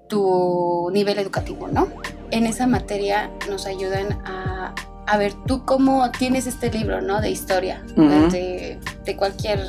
[0.09, 1.89] tu nivel educativo, ¿no?
[2.31, 4.75] En esa materia nos ayudan a,
[5.07, 7.21] a ver tú cómo tienes este libro, ¿no?
[7.21, 9.61] De historia, de, de cualquier,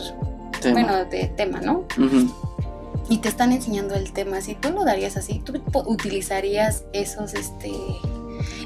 [0.62, 0.74] Tema.
[0.74, 1.86] bueno, de tema, ¿no?
[3.10, 7.72] Y te están enseñando el tema, si tú lo darías así, tú utilizarías esos, este,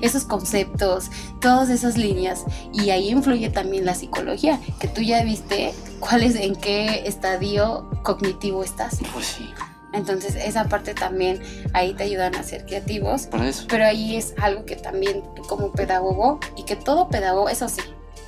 [0.01, 5.73] esos conceptos, todas esas líneas, y ahí influye también la psicología, que tú ya viste
[5.99, 8.99] cuál es, en qué estadio cognitivo estás.
[9.13, 9.47] Pues sí,
[9.93, 11.41] Entonces esa parte también
[11.73, 13.65] ahí te ayudan a ser creativos, para eso.
[13.67, 17.81] pero ahí es algo que también tú como pedagogo, y que todo pedagogo, eso sí,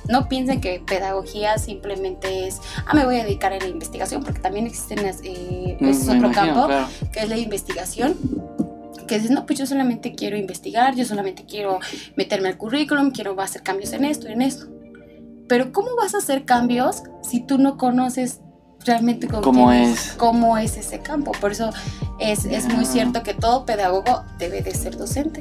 [0.08, 4.40] no piensen que pedagogía simplemente es, ah, me voy a dedicar a la investigación, porque
[4.40, 6.86] también existen las, eh, Mm, ese es otro imagino, campo, claro.
[7.12, 8.16] que es la investigación.
[9.08, 11.78] Que dices, no, pues yo solamente quiero investigar, yo solamente quiero
[12.16, 14.66] meterme al currículum, quiero hacer cambios en esto y en esto.
[15.48, 18.40] Pero ¿cómo vas a hacer cambios si tú no conoces
[18.84, 20.12] realmente con ¿Cómo quién es?
[20.16, 21.32] cómo es ese campo?
[21.32, 21.70] Por eso
[22.18, 22.90] es, es muy Ya.
[22.92, 25.40] cierto que todo pedagogo debe de ser docente.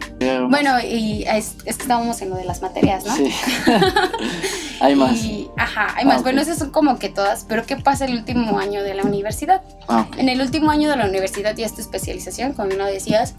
[0.49, 3.15] Bueno, y es, es que estábamos en lo de las materias, ¿no?
[3.15, 3.29] Sí.
[4.81, 5.15] Hay más.
[5.23, 6.17] Y, ajá, hay Ah, más.
[6.17, 6.23] ok.
[6.23, 7.45] Bueno, esas son como que todas.
[7.47, 9.61] Pero ¿qué pasa el último año de la universidad?
[9.87, 10.07] Ah.
[10.17, 13.35] En el último año de la universidad ya es tu especialización, como lo decías,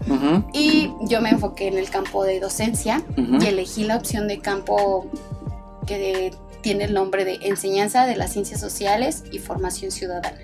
[0.53, 3.37] y yo me enfoqué en el campo de docencia ujú.
[3.43, 5.05] y elegí la opción de campo
[5.85, 6.33] que
[6.65, 10.39] tiene el nombre de enseñanza de las ciencias sociales y formación ciudadana.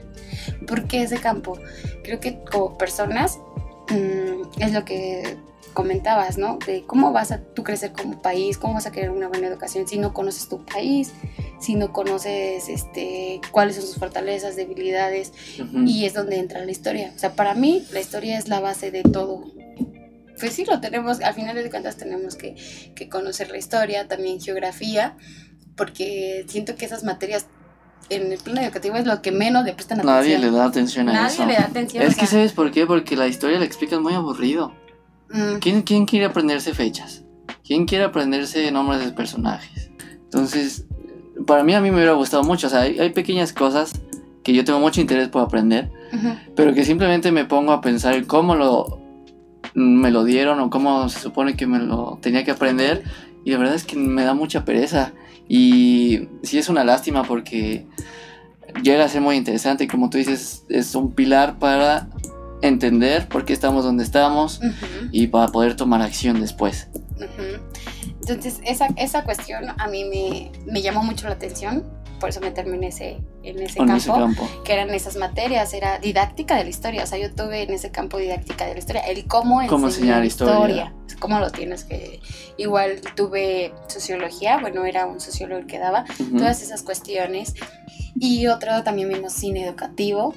[0.67, 1.57] ¿Por qué ese campo?
[2.03, 3.39] Creo que como personas
[3.89, 5.35] mm, es lo que
[5.73, 6.59] comentabas, ¿no?
[6.63, 9.87] De cómo vas a tú crecer como país, cómo vas a querer una buena educación
[9.87, 11.11] si no conoces tu país,
[11.59, 15.85] si no conoces este, cuáles son sus fortalezas, debilidades, Ujú.
[15.87, 17.13] y es donde entra la historia.
[17.15, 19.43] O sea, para mí la historia es la base de todo.
[20.39, 22.55] Pues sí, lo tenemos, al final de cuentas tenemos que,
[22.93, 25.17] que conocer la historia, también geografía,
[25.81, 27.47] porque siento que esas materias
[28.09, 30.41] en el plano educativo es lo que menos le prestan Nadie atención.
[30.41, 31.45] le da atención a Nadie eso.
[31.47, 32.03] le da atención.
[32.03, 32.85] Es que sea, ¿sabes por qué?
[32.85, 34.73] Porque la historia la explicas muy aburrido.
[35.31, 37.23] mm, ¿Quién, ¿Quién quiere aprenderse fechas?
[37.65, 39.89] ¿Quién quiere aprenderse nombres de personajes?
[40.25, 40.85] Entonces,
[41.47, 42.67] para mí a mí me hubiera gustado mucho.
[42.67, 43.93] O sea, hay, hay pequeñas cosas
[44.43, 45.89] que yo tengo mucho interés por aprender,
[46.55, 49.01] pero que simplemente me pongo a pensar en cómo lo
[49.73, 53.03] me lo dieron o cómo se supone que me lo tenía que aprender.
[53.45, 55.13] Y la verdad es que me da mucha pereza.
[55.53, 57.85] Y sí es una lástima porque
[58.83, 62.07] llega a ser muy interesante y como tú dices, es un pilar para
[62.61, 64.61] entender por qué estamos donde estamos
[65.11, 66.87] y para poder tomar acción después.
[68.21, 71.83] Entonces, esa, esa cuestión a mí me, me llamó mucho la atención
[72.21, 76.63] por eso meterme en ese, en ese, campo, que eran esas materias, era didáctica de
[76.63, 79.61] la historia, o sea, yo tuve en ese campo didáctica de la historia, el cómo,
[79.61, 82.21] enseñar, historia, cómo lo tienes que,
[82.57, 86.05] igual tuve sociología, bueno, era un sociólogo que daba,
[86.37, 87.55] todas esas cuestiones,
[88.15, 90.35] y otro también vimos cine educativo,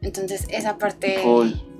[0.00, 1.22] entonces esa parte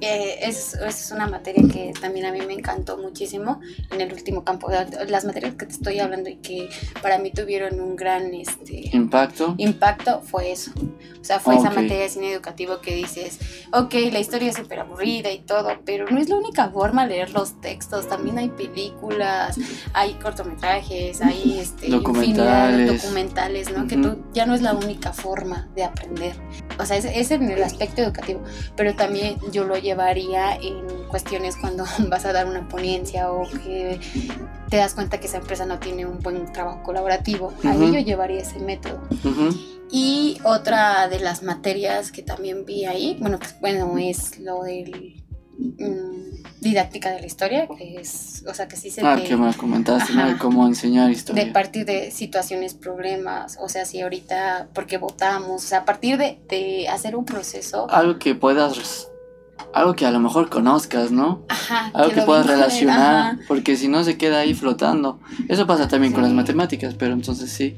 [0.01, 3.61] eh, es, es, una materia que también a mí me encantó muchísimo
[3.91, 4.71] en el último campo.
[5.09, 6.69] Las materias que te estoy hablando y que
[7.03, 9.55] para mí tuvieron un gran este, impacto.
[9.59, 10.73] Impacto fue eso.
[11.21, 13.39] O sea, fue esa materia de cine educativo que dices,
[13.73, 17.31] ok, la historia es súper aburrida y todo, pero no es la única forma leer
[17.31, 18.09] los textos.
[18.09, 19.59] También hay películas,
[19.93, 23.03] hay cortometrajes, hay este, documentales.
[23.03, 23.87] documentales, ¿no?
[23.87, 26.35] Que tú, ya no es la única forma de aprender.
[26.79, 28.43] O sea, es, es en el aspecto educativo,
[28.77, 33.99] pero también yo lo llevaría en cuestiones cuando vas a dar una ponencia o que
[34.69, 37.53] te das cuenta que esa empresa no tiene un buen trabajo colaborativo.
[37.65, 39.01] Ahí yo llevaría ese método.
[39.91, 45.21] Y otra de las materias que también vi ahí, bueno, pues, bueno, es lo del
[45.59, 49.53] mm, didáctica de la historia, que es, o sea, que sí se Ah, que me
[49.55, 50.29] comentaste, ¿no?
[50.29, 51.45] De cómo enseñar historia.
[51.45, 56.17] De partir de situaciones, problemas, o sea, si ahorita, porque votamos, o sea, a partir
[56.17, 57.91] de, de hacer un proceso...
[57.91, 59.10] Algo que puedas
[59.73, 61.43] algo que a lo mejor conozcas, ¿no?
[61.49, 61.91] Ajá.
[61.95, 65.21] Algo que, puedas relacionar, porque si no se queda ahí flotando.
[65.49, 67.77] Eso pasa también con las matemáticas, pero entonces sí.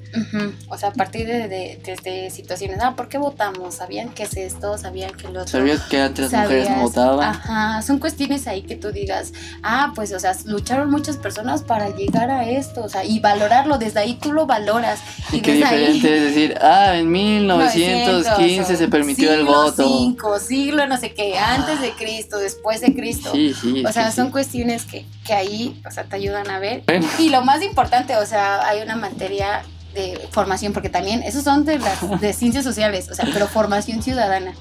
[0.68, 3.74] O sea, a partir de, de, situaciones, ah, ¿por qué votamos?
[3.74, 4.78] ¿Sabían qué es esto?
[4.78, 5.48] ¿Sabían que lo otro?
[5.48, 7.28] ¿Sabías que antes las mujeres no votaban?
[7.28, 11.90] Ajá, son cuestiones ahí que tú digas, ah, pues, o sea, lucharon muchas personas para
[11.90, 15.00] llegar a esto, o sea, y valorarlo, desde ahí tú lo valoras.
[15.32, 20.16] Y, qué diferente es decir, ah, en 1915 se permitió el voto.
[20.38, 23.30] Siglo no sé qué, antes de Cristo, después de Cristo.
[23.32, 26.82] Sí, sí, o sea, son cuestiones que, que, ahí, o sea, te ayudan a ver.
[27.18, 29.62] Y lo más importante, o sea, hay una materia
[29.94, 34.02] de formación, porque también, esos son de las de ciencias sociales, o sea, pero formación
[34.02, 34.54] ciudadana.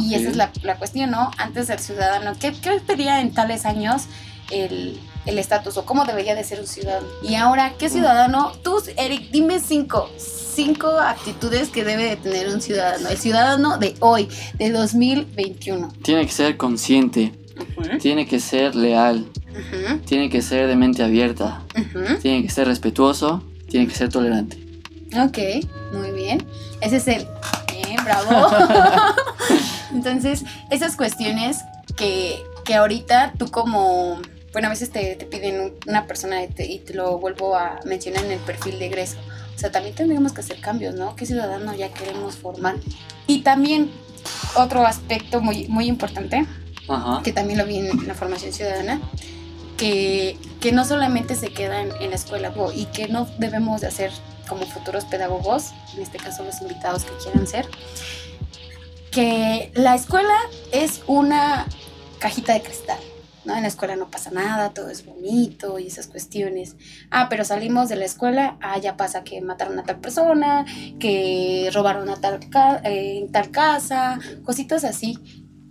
[0.00, 1.32] Y esa es la, la, cuestión, ¿no?
[1.38, 4.04] Antes del ciudadano, ¿qué, qué pedía en tales años
[4.50, 7.06] el estatus o cómo debería de ser un ciudadano?
[7.22, 8.52] Y ahora, ¿qué ciudadano?
[8.62, 10.08] Tú, Eric, dime cinco,
[10.54, 15.92] cinco actitudes que debe de tener un ciudadano, el ciudadano de hoy, de 2021.
[16.02, 17.32] Tiene que ser consciente,
[18.00, 19.26] tiene que ser leal,
[20.06, 21.62] tiene que ser de mente abierta,
[22.20, 24.58] tiene que ser respetuoso, tiene que ser tolerante.
[25.16, 25.38] Ok,
[25.92, 26.46] muy bien.
[26.80, 27.26] Ese es el...
[27.70, 28.48] Bien, bravo.
[29.92, 31.58] Entonces, esas cuestiones
[31.96, 34.20] que, que ahorita tú como
[34.52, 38.32] bueno, a veces te, te piden una persona y te, lo vuelvo a mencionar en
[38.32, 39.16] el perfil de egreso.
[39.54, 41.14] O sea, también tendríamos que hacer cambios, ¿no?
[41.16, 42.76] ¿Qué ciudadano ya queremos formar?
[43.26, 43.90] Y también
[44.56, 46.46] otro aspecto muy, muy importante,
[47.22, 49.00] que también lo vi en la formación ciudadana,
[49.76, 54.12] que, que no solamente se queda en, la escuela y que no debemos de hacer
[54.48, 57.66] como futuros pedagogos, en este caso los invitados que quieran ser,
[59.10, 60.34] que la escuela
[60.72, 61.66] es una
[62.18, 62.98] cajita de cristal
[63.44, 63.54] ¿no?
[63.54, 66.76] En la escuela no pasa nada, todo es bonito y esas cuestiones.
[67.10, 70.64] Ah, pero salimos de la escuela, ah, ya pasa que mataron a tal persona,
[70.98, 72.40] que robaron a tal,
[72.84, 75.18] eh, en tal casa, cositas así.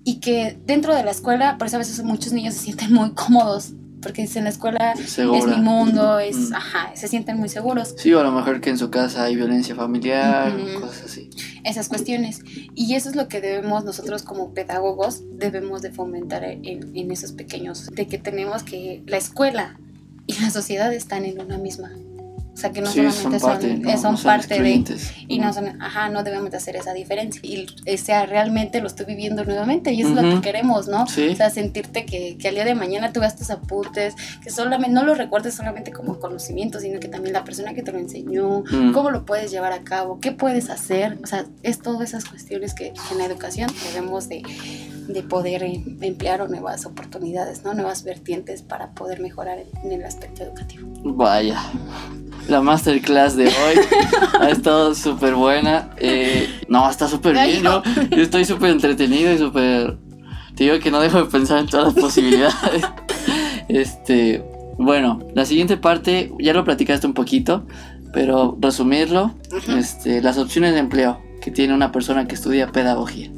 [0.03, 3.11] Y que dentro de la escuela, por eso a veces muchos niños se sienten muy
[3.13, 6.55] cómodos porque en la escuela es mi mundo, es, mm.
[6.55, 7.95] ajá, se sienten muy seguros.
[7.97, 11.29] Sí, o a lo mejor que en su casa hay violencia familiar, cosas así.
[11.63, 12.41] Esas cuestiones.
[12.75, 17.31] Y eso es lo que debemos nosotros como pedagogos, debemos de fomentar en, en esos
[17.31, 19.79] pequeños, de que tenemos que la escuela
[20.27, 21.91] y la sociedad están en una misma.
[22.61, 23.39] O sea, que no solamente
[23.97, 24.83] son, parte, de...
[25.27, 27.41] Y no son, ajá, no debemos de hacer esa diferencia.
[27.43, 27.65] Y
[27.97, 31.05] sea, realmente lo estoy viviendo nuevamente y eso es lo que queremos, ¿no?
[31.05, 34.93] O sea, sentirte que, que, al día de mañana tú veas tus apuntes, que solamente
[34.93, 38.63] no lo recuerdes solamente como conocimiento, sino que también la persona que te lo enseñó,
[38.93, 41.17] cómo lo puedes llevar a cabo, qué puedes hacer.
[41.23, 44.43] O sea, es todas esas cuestiones que en la educación debemos de
[45.07, 47.73] de poder emplear nuevas oportunidades, ¿no?
[47.73, 50.87] Nuevas vertientes para poder mejorar en el aspecto educativo.
[51.03, 51.59] Vaya,
[52.47, 53.79] la masterclass de hoy
[54.39, 55.89] ha estado súper buena.
[55.97, 57.83] Eh, no, está súper bien, Yo
[58.21, 59.97] estoy súper entretenido y súper...
[60.55, 62.83] Te digo que no dejo de pensar en todas las posibilidades.
[63.67, 64.43] Este,
[64.77, 67.65] bueno, la siguiente parte ya lo platicaste un poquito,
[68.11, 69.33] pero resumirlo,
[69.77, 73.31] este, las opciones de empleo que tiene una persona que estudia pedagogía.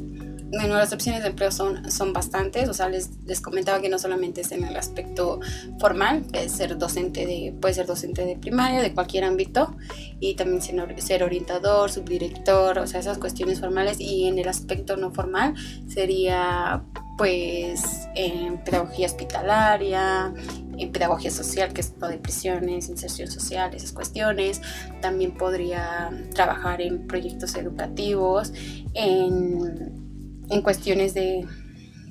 [0.56, 3.98] Bueno, las opciones de empleo son, son bastantes, o sea, les, les comentaba que no
[3.98, 5.40] solamente es en el aspecto
[5.78, 9.76] formal, ser docente de, puede ser docente de primaria, de cualquier ámbito,
[10.20, 15.10] y también ser orientador, subdirector, o sea, esas cuestiones formales, y en el aspecto no
[15.10, 15.54] formal
[15.88, 16.82] sería
[17.16, 20.34] pues en pedagogía hospitalaria,
[20.76, 24.60] en pedagogía social, que es lo de prisiones, inserción social, esas cuestiones.
[25.00, 28.52] También podría trabajar en proyectos educativos,
[28.94, 30.03] en
[30.50, 31.46] en cuestiones de,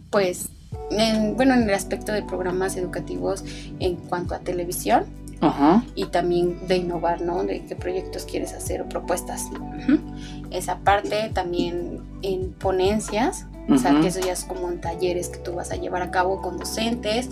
[0.10, 0.50] pues,
[1.36, 3.44] bueno, en el aspecto de programas educativos
[3.80, 5.06] en cuanto a televisión.
[5.96, 7.44] Y también de innovar, ¿no?
[7.44, 9.44] De qué proyectos quieres hacer o propuestas.
[10.52, 15.40] Esa parte también en ponencias, o sea, que eso ya es como en talleres que
[15.40, 17.30] tú vas a llevar a cabo con docentes.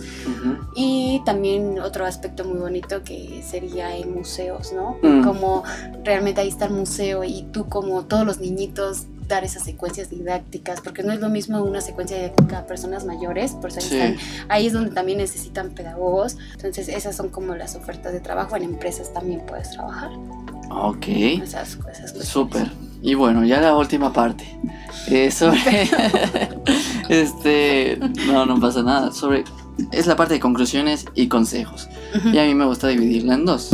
[0.76, 4.98] Y también otro aspecto muy bonito que sería en museos, ¿no?
[5.02, 5.24] Mm.
[5.24, 5.62] Como
[6.04, 10.80] realmente ahí está el museo y tú como todos los niñitos dar esas secuencias didácticas,
[10.80, 13.80] porque no es lo mismo una secuencia didáctica a personas mayores, por eso
[14.48, 16.36] ahí, es donde también necesitan pedagogos.
[16.54, 18.56] Entonces, esas son como las ofertas de trabajo.
[18.56, 20.10] En empresas también puedes trabajar.
[20.70, 21.08] Ok.
[21.08, 21.78] Esas,
[22.22, 22.70] Súper.
[23.00, 24.44] Y bueno, ya la última parte.
[25.08, 25.58] Eh, sobre.
[27.08, 27.98] este.
[28.26, 29.12] No, no pasa nada.
[29.12, 29.44] Sobre.
[29.90, 31.88] Es la parte de conclusiones y consejos.
[32.32, 33.70] Y a mí me gusta dividirla en dos.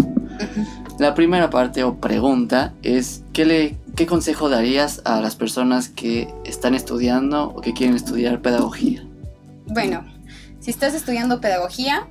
[0.98, 6.32] La primera parte o pregunta es: ¿qué le ¿qué consejo darías a las personas que
[6.44, 9.04] están estudiando o que quieren estudiar pedagogía?
[9.66, 10.06] Bueno,
[10.60, 12.06] si estás estudiando pedagogía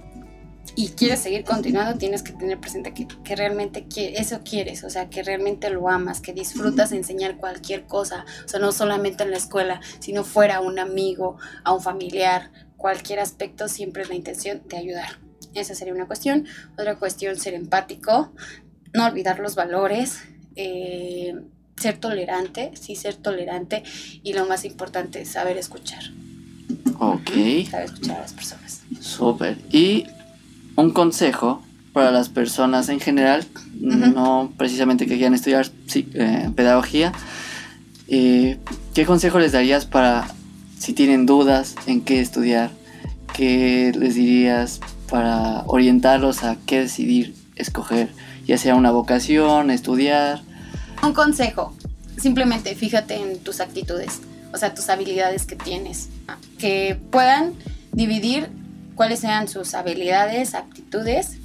[0.76, 5.24] y quieres seguir continuando, tienes que tener presente que, realmente eso quieres, o sea, que
[5.24, 9.38] realmente lo amas, que disfrutas de enseñar cualquier cosa, o sea, no solamente en la
[9.38, 14.62] escuela, sino fuera a un amigo, a un familiar, cualquier aspecto, siempre es la intención
[14.68, 15.22] de ayudar.
[15.54, 16.48] Esa sería una cuestión.
[16.78, 18.34] Otra cuestión, ser empático,
[18.94, 20.20] no olvidar los valores.
[20.58, 21.34] Eh,
[21.78, 23.84] ser tolerante, sí ser tolerante
[24.23, 26.03] y lo más importante saber escuchar.
[26.99, 27.30] Ok.
[27.69, 28.82] Saber escuchar a las personas.
[28.99, 29.57] Súper.
[29.71, 30.05] Y
[30.75, 31.63] un consejo
[31.93, 33.45] para las personas en general,
[33.80, 37.11] no precisamente que quieran estudiar eh, pedagogía,
[38.07, 38.57] eh,
[38.93, 40.28] ¿qué consejo les darías para
[40.78, 42.71] si tienen dudas en qué estudiar?
[43.34, 48.09] ¿Qué les dirías para orientarlos a qué decidir escoger?
[48.45, 50.41] Ya sea una vocación, estudiar
[51.04, 51.76] un consejo,
[52.18, 54.20] simplemente fíjate en tus actitudes,
[54.54, 56.10] o sea, tus habilidades que tienes,
[56.58, 57.54] que puedan
[57.91, 58.50] dividir
[58.95, 61.38] cuáles sean sus habilidades, actitudes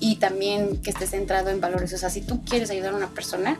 [0.00, 1.92] y también que estés centrado en valores.
[1.92, 3.58] O sea, si tú quieres ayudar a una persona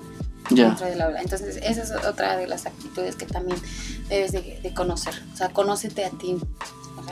[0.51, 3.59] dentro del aula, entonces esa es otra de las actitudes que también
[4.09, 5.15] debes de conocer.
[5.33, 6.37] O sea, conócete a ti,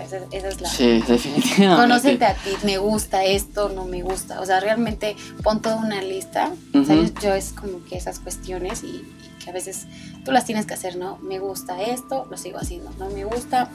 [0.00, 0.68] esa, es la.
[0.68, 1.82] Sí, definitivamente.
[1.82, 4.40] Conócete a ti, me gusta esto, no me gusta.
[4.40, 6.52] O sea, realmente pon toda una lista.
[7.22, 9.04] Yo es como que esas cuestiones y,
[9.42, 9.86] que a veces
[10.24, 11.18] tú las tienes que hacer, ¿no?
[11.18, 12.90] Me gusta esto, lo sigo haciendo.
[12.98, 13.68] No me gusta,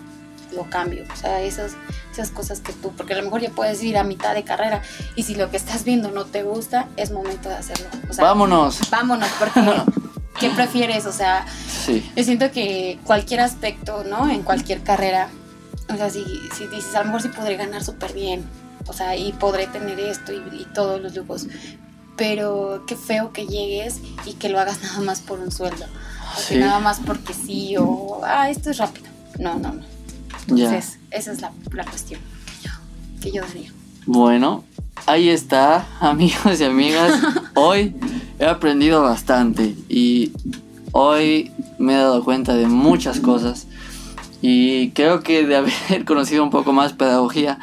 [0.55, 1.03] lo cambio.
[1.11, 1.74] O sea, esas,
[2.11, 4.82] esas cosas que tú, porque a lo mejor ya puedes ir a mitad de carrera
[5.15, 7.88] y si lo que estás viendo no te gusta, es momento de hacerlo.
[8.18, 8.80] vámonos.
[8.89, 9.61] Vámonos, porque
[10.39, 11.05] ¿qué prefieres?
[11.05, 11.45] O sea,
[11.86, 12.09] sí.
[12.15, 14.30] yo siento que cualquier aspecto, ¿no?
[14.30, 15.30] En cualquier carrera
[15.89, 16.23] o sea, si,
[16.55, 18.43] si dices, a lo mejor sí podré ganar súper bien,
[18.88, 21.47] o sea, y podré tener esto y, todos los lujos,
[22.15, 26.47] pero qué feo que llegues y que lo hagas nada más por un sueldo, o
[26.47, 29.07] que nada más porque sí, o, ah, esto es rápido.
[29.39, 29.83] No, no, no.
[30.47, 32.73] Entonces, esa es la, la cuestión que yo,
[33.21, 33.71] que yo daría.
[34.05, 34.63] Bueno,
[35.05, 37.19] ahí está, amigos y amigas.
[37.55, 37.95] Hoy
[38.39, 40.31] he aprendido bastante y
[40.91, 43.67] hoy me he dado cuenta de muchas cosas
[44.41, 45.73] y creo que de haber
[46.05, 47.59] conocido un poco más pedagogía,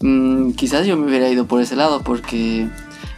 [0.00, 2.68] mm, quizás yo me hubiera ido por ese lado, porque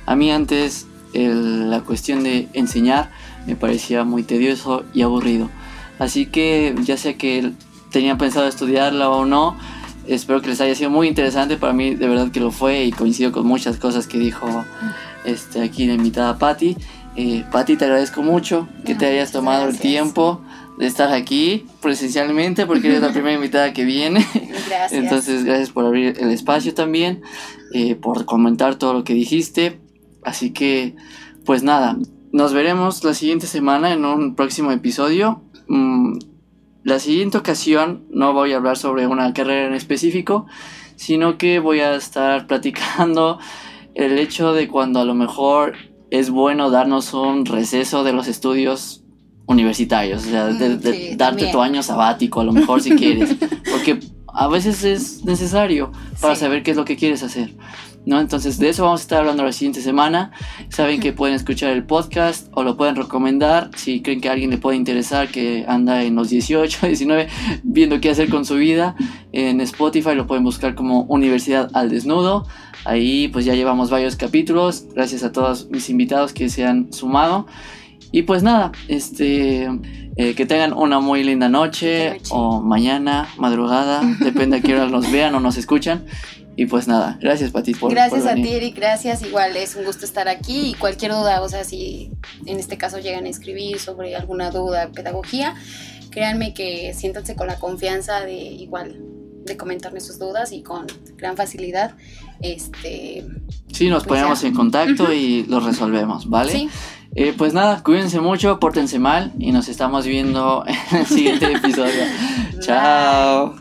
[0.07, 3.11] a mí antes la cuestión de enseñar
[3.47, 5.51] me parecía muy tedioso y aburrido.
[5.99, 7.53] Así que ya sea que
[7.91, 9.57] tenía pensado estudiarla o no,
[10.07, 11.57] espero que les haya sido muy interesante.
[11.57, 14.65] Para mí de verdad que lo fue y coincido con muchas cosas que dijo
[15.25, 16.77] este, aquí la invitada Patti.
[17.17, 20.41] Eh, Patti, te agradezco mucho que te hayas tomado el tiempo
[20.79, 24.27] de estar aquí presencialmente porque eres la primera invitada que viene.
[24.69, 24.93] Gracias.
[24.93, 27.23] Entonces, gracias por abrir el espacio también,
[27.73, 29.81] eh, por comentar todo lo que dijiste.
[30.23, 30.97] Así que,
[31.45, 31.97] pues nada,
[32.33, 35.43] nos veremos la siguiente semana en un próximo episodio.
[35.69, 36.19] Mm,
[36.83, 40.47] la siguiente ocasión no voy a hablar sobre una carrera en específico,
[40.97, 43.39] sino que voy a estar platicando
[43.95, 45.75] el hecho de cuando a lo mejor
[46.11, 49.05] es bueno darnos un receso de los estudios
[49.51, 53.35] universitarios, o sea, de, darte tu año sabático a lo mejor si quieres,
[53.71, 53.99] porque
[54.33, 55.91] a veces es necesario
[56.21, 57.53] para saber qué es lo que quieres hacer.
[58.07, 58.19] ¿no?
[58.21, 60.31] Entonces de eso vamos a estar hablando la siguiente semana.
[60.69, 64.51] Saben que pueden escuchar el podcast o lo pueden recomendar si creen que a alguien
[64.51, 67.29] le puede interesar que anda en los 18, 19
[67.63, 68.95] viendo qué hacer con su vida.
[69.33, 72.47] En Spotify lo pueden buscar como Universidad al Desnudo.
[72.85, 74.87] Ahí pues ya llevamos varios capítulos.
[74.95, 77.47] Gracias a todos mis invitados que se han sumado.
[78.13, 79.69] Y pues nada, este,
[80.17, 82.23] eh, que tengan una muy linda noche, noche.
[82.31, 86.07] o mañana, madrugada, depende a qué hora nos vean o nos escuchan.
[86.57, 88.49] Y pues nada, gracias Pati por gracias por a ti.
[88.49, 88.77] Eric.
[88.77, 89.23] Gracias.
[89.23, 90.71] Igual es un gusto estar aquí.
[90.71, 92.11] Y cualquier duda, o sea, si
[92.45, 95.55] en este caso llegan a escribir sobre alguna duda de pedagogía,
[96.11, 99.01] créanme que siéntanse con la confianza de igual
[99.47, 100.87] de comentarme sus dudas y con
[101.17, 101.95] gran facilidad.
[102.41, 103.25] Este,
[103.73, 104.49] Sí, nos Pues ponemos ya.
[104.49, 106.53] en contacto y lo resolvemos, ¿vale?
[106.53, 106.69] sí,
[107.15, 112.05] Eh, pues nada, cuídense mucho, pórtense mal y nos estamos viendo en el siguiente episodio.
[112.61, 113.60] Chao.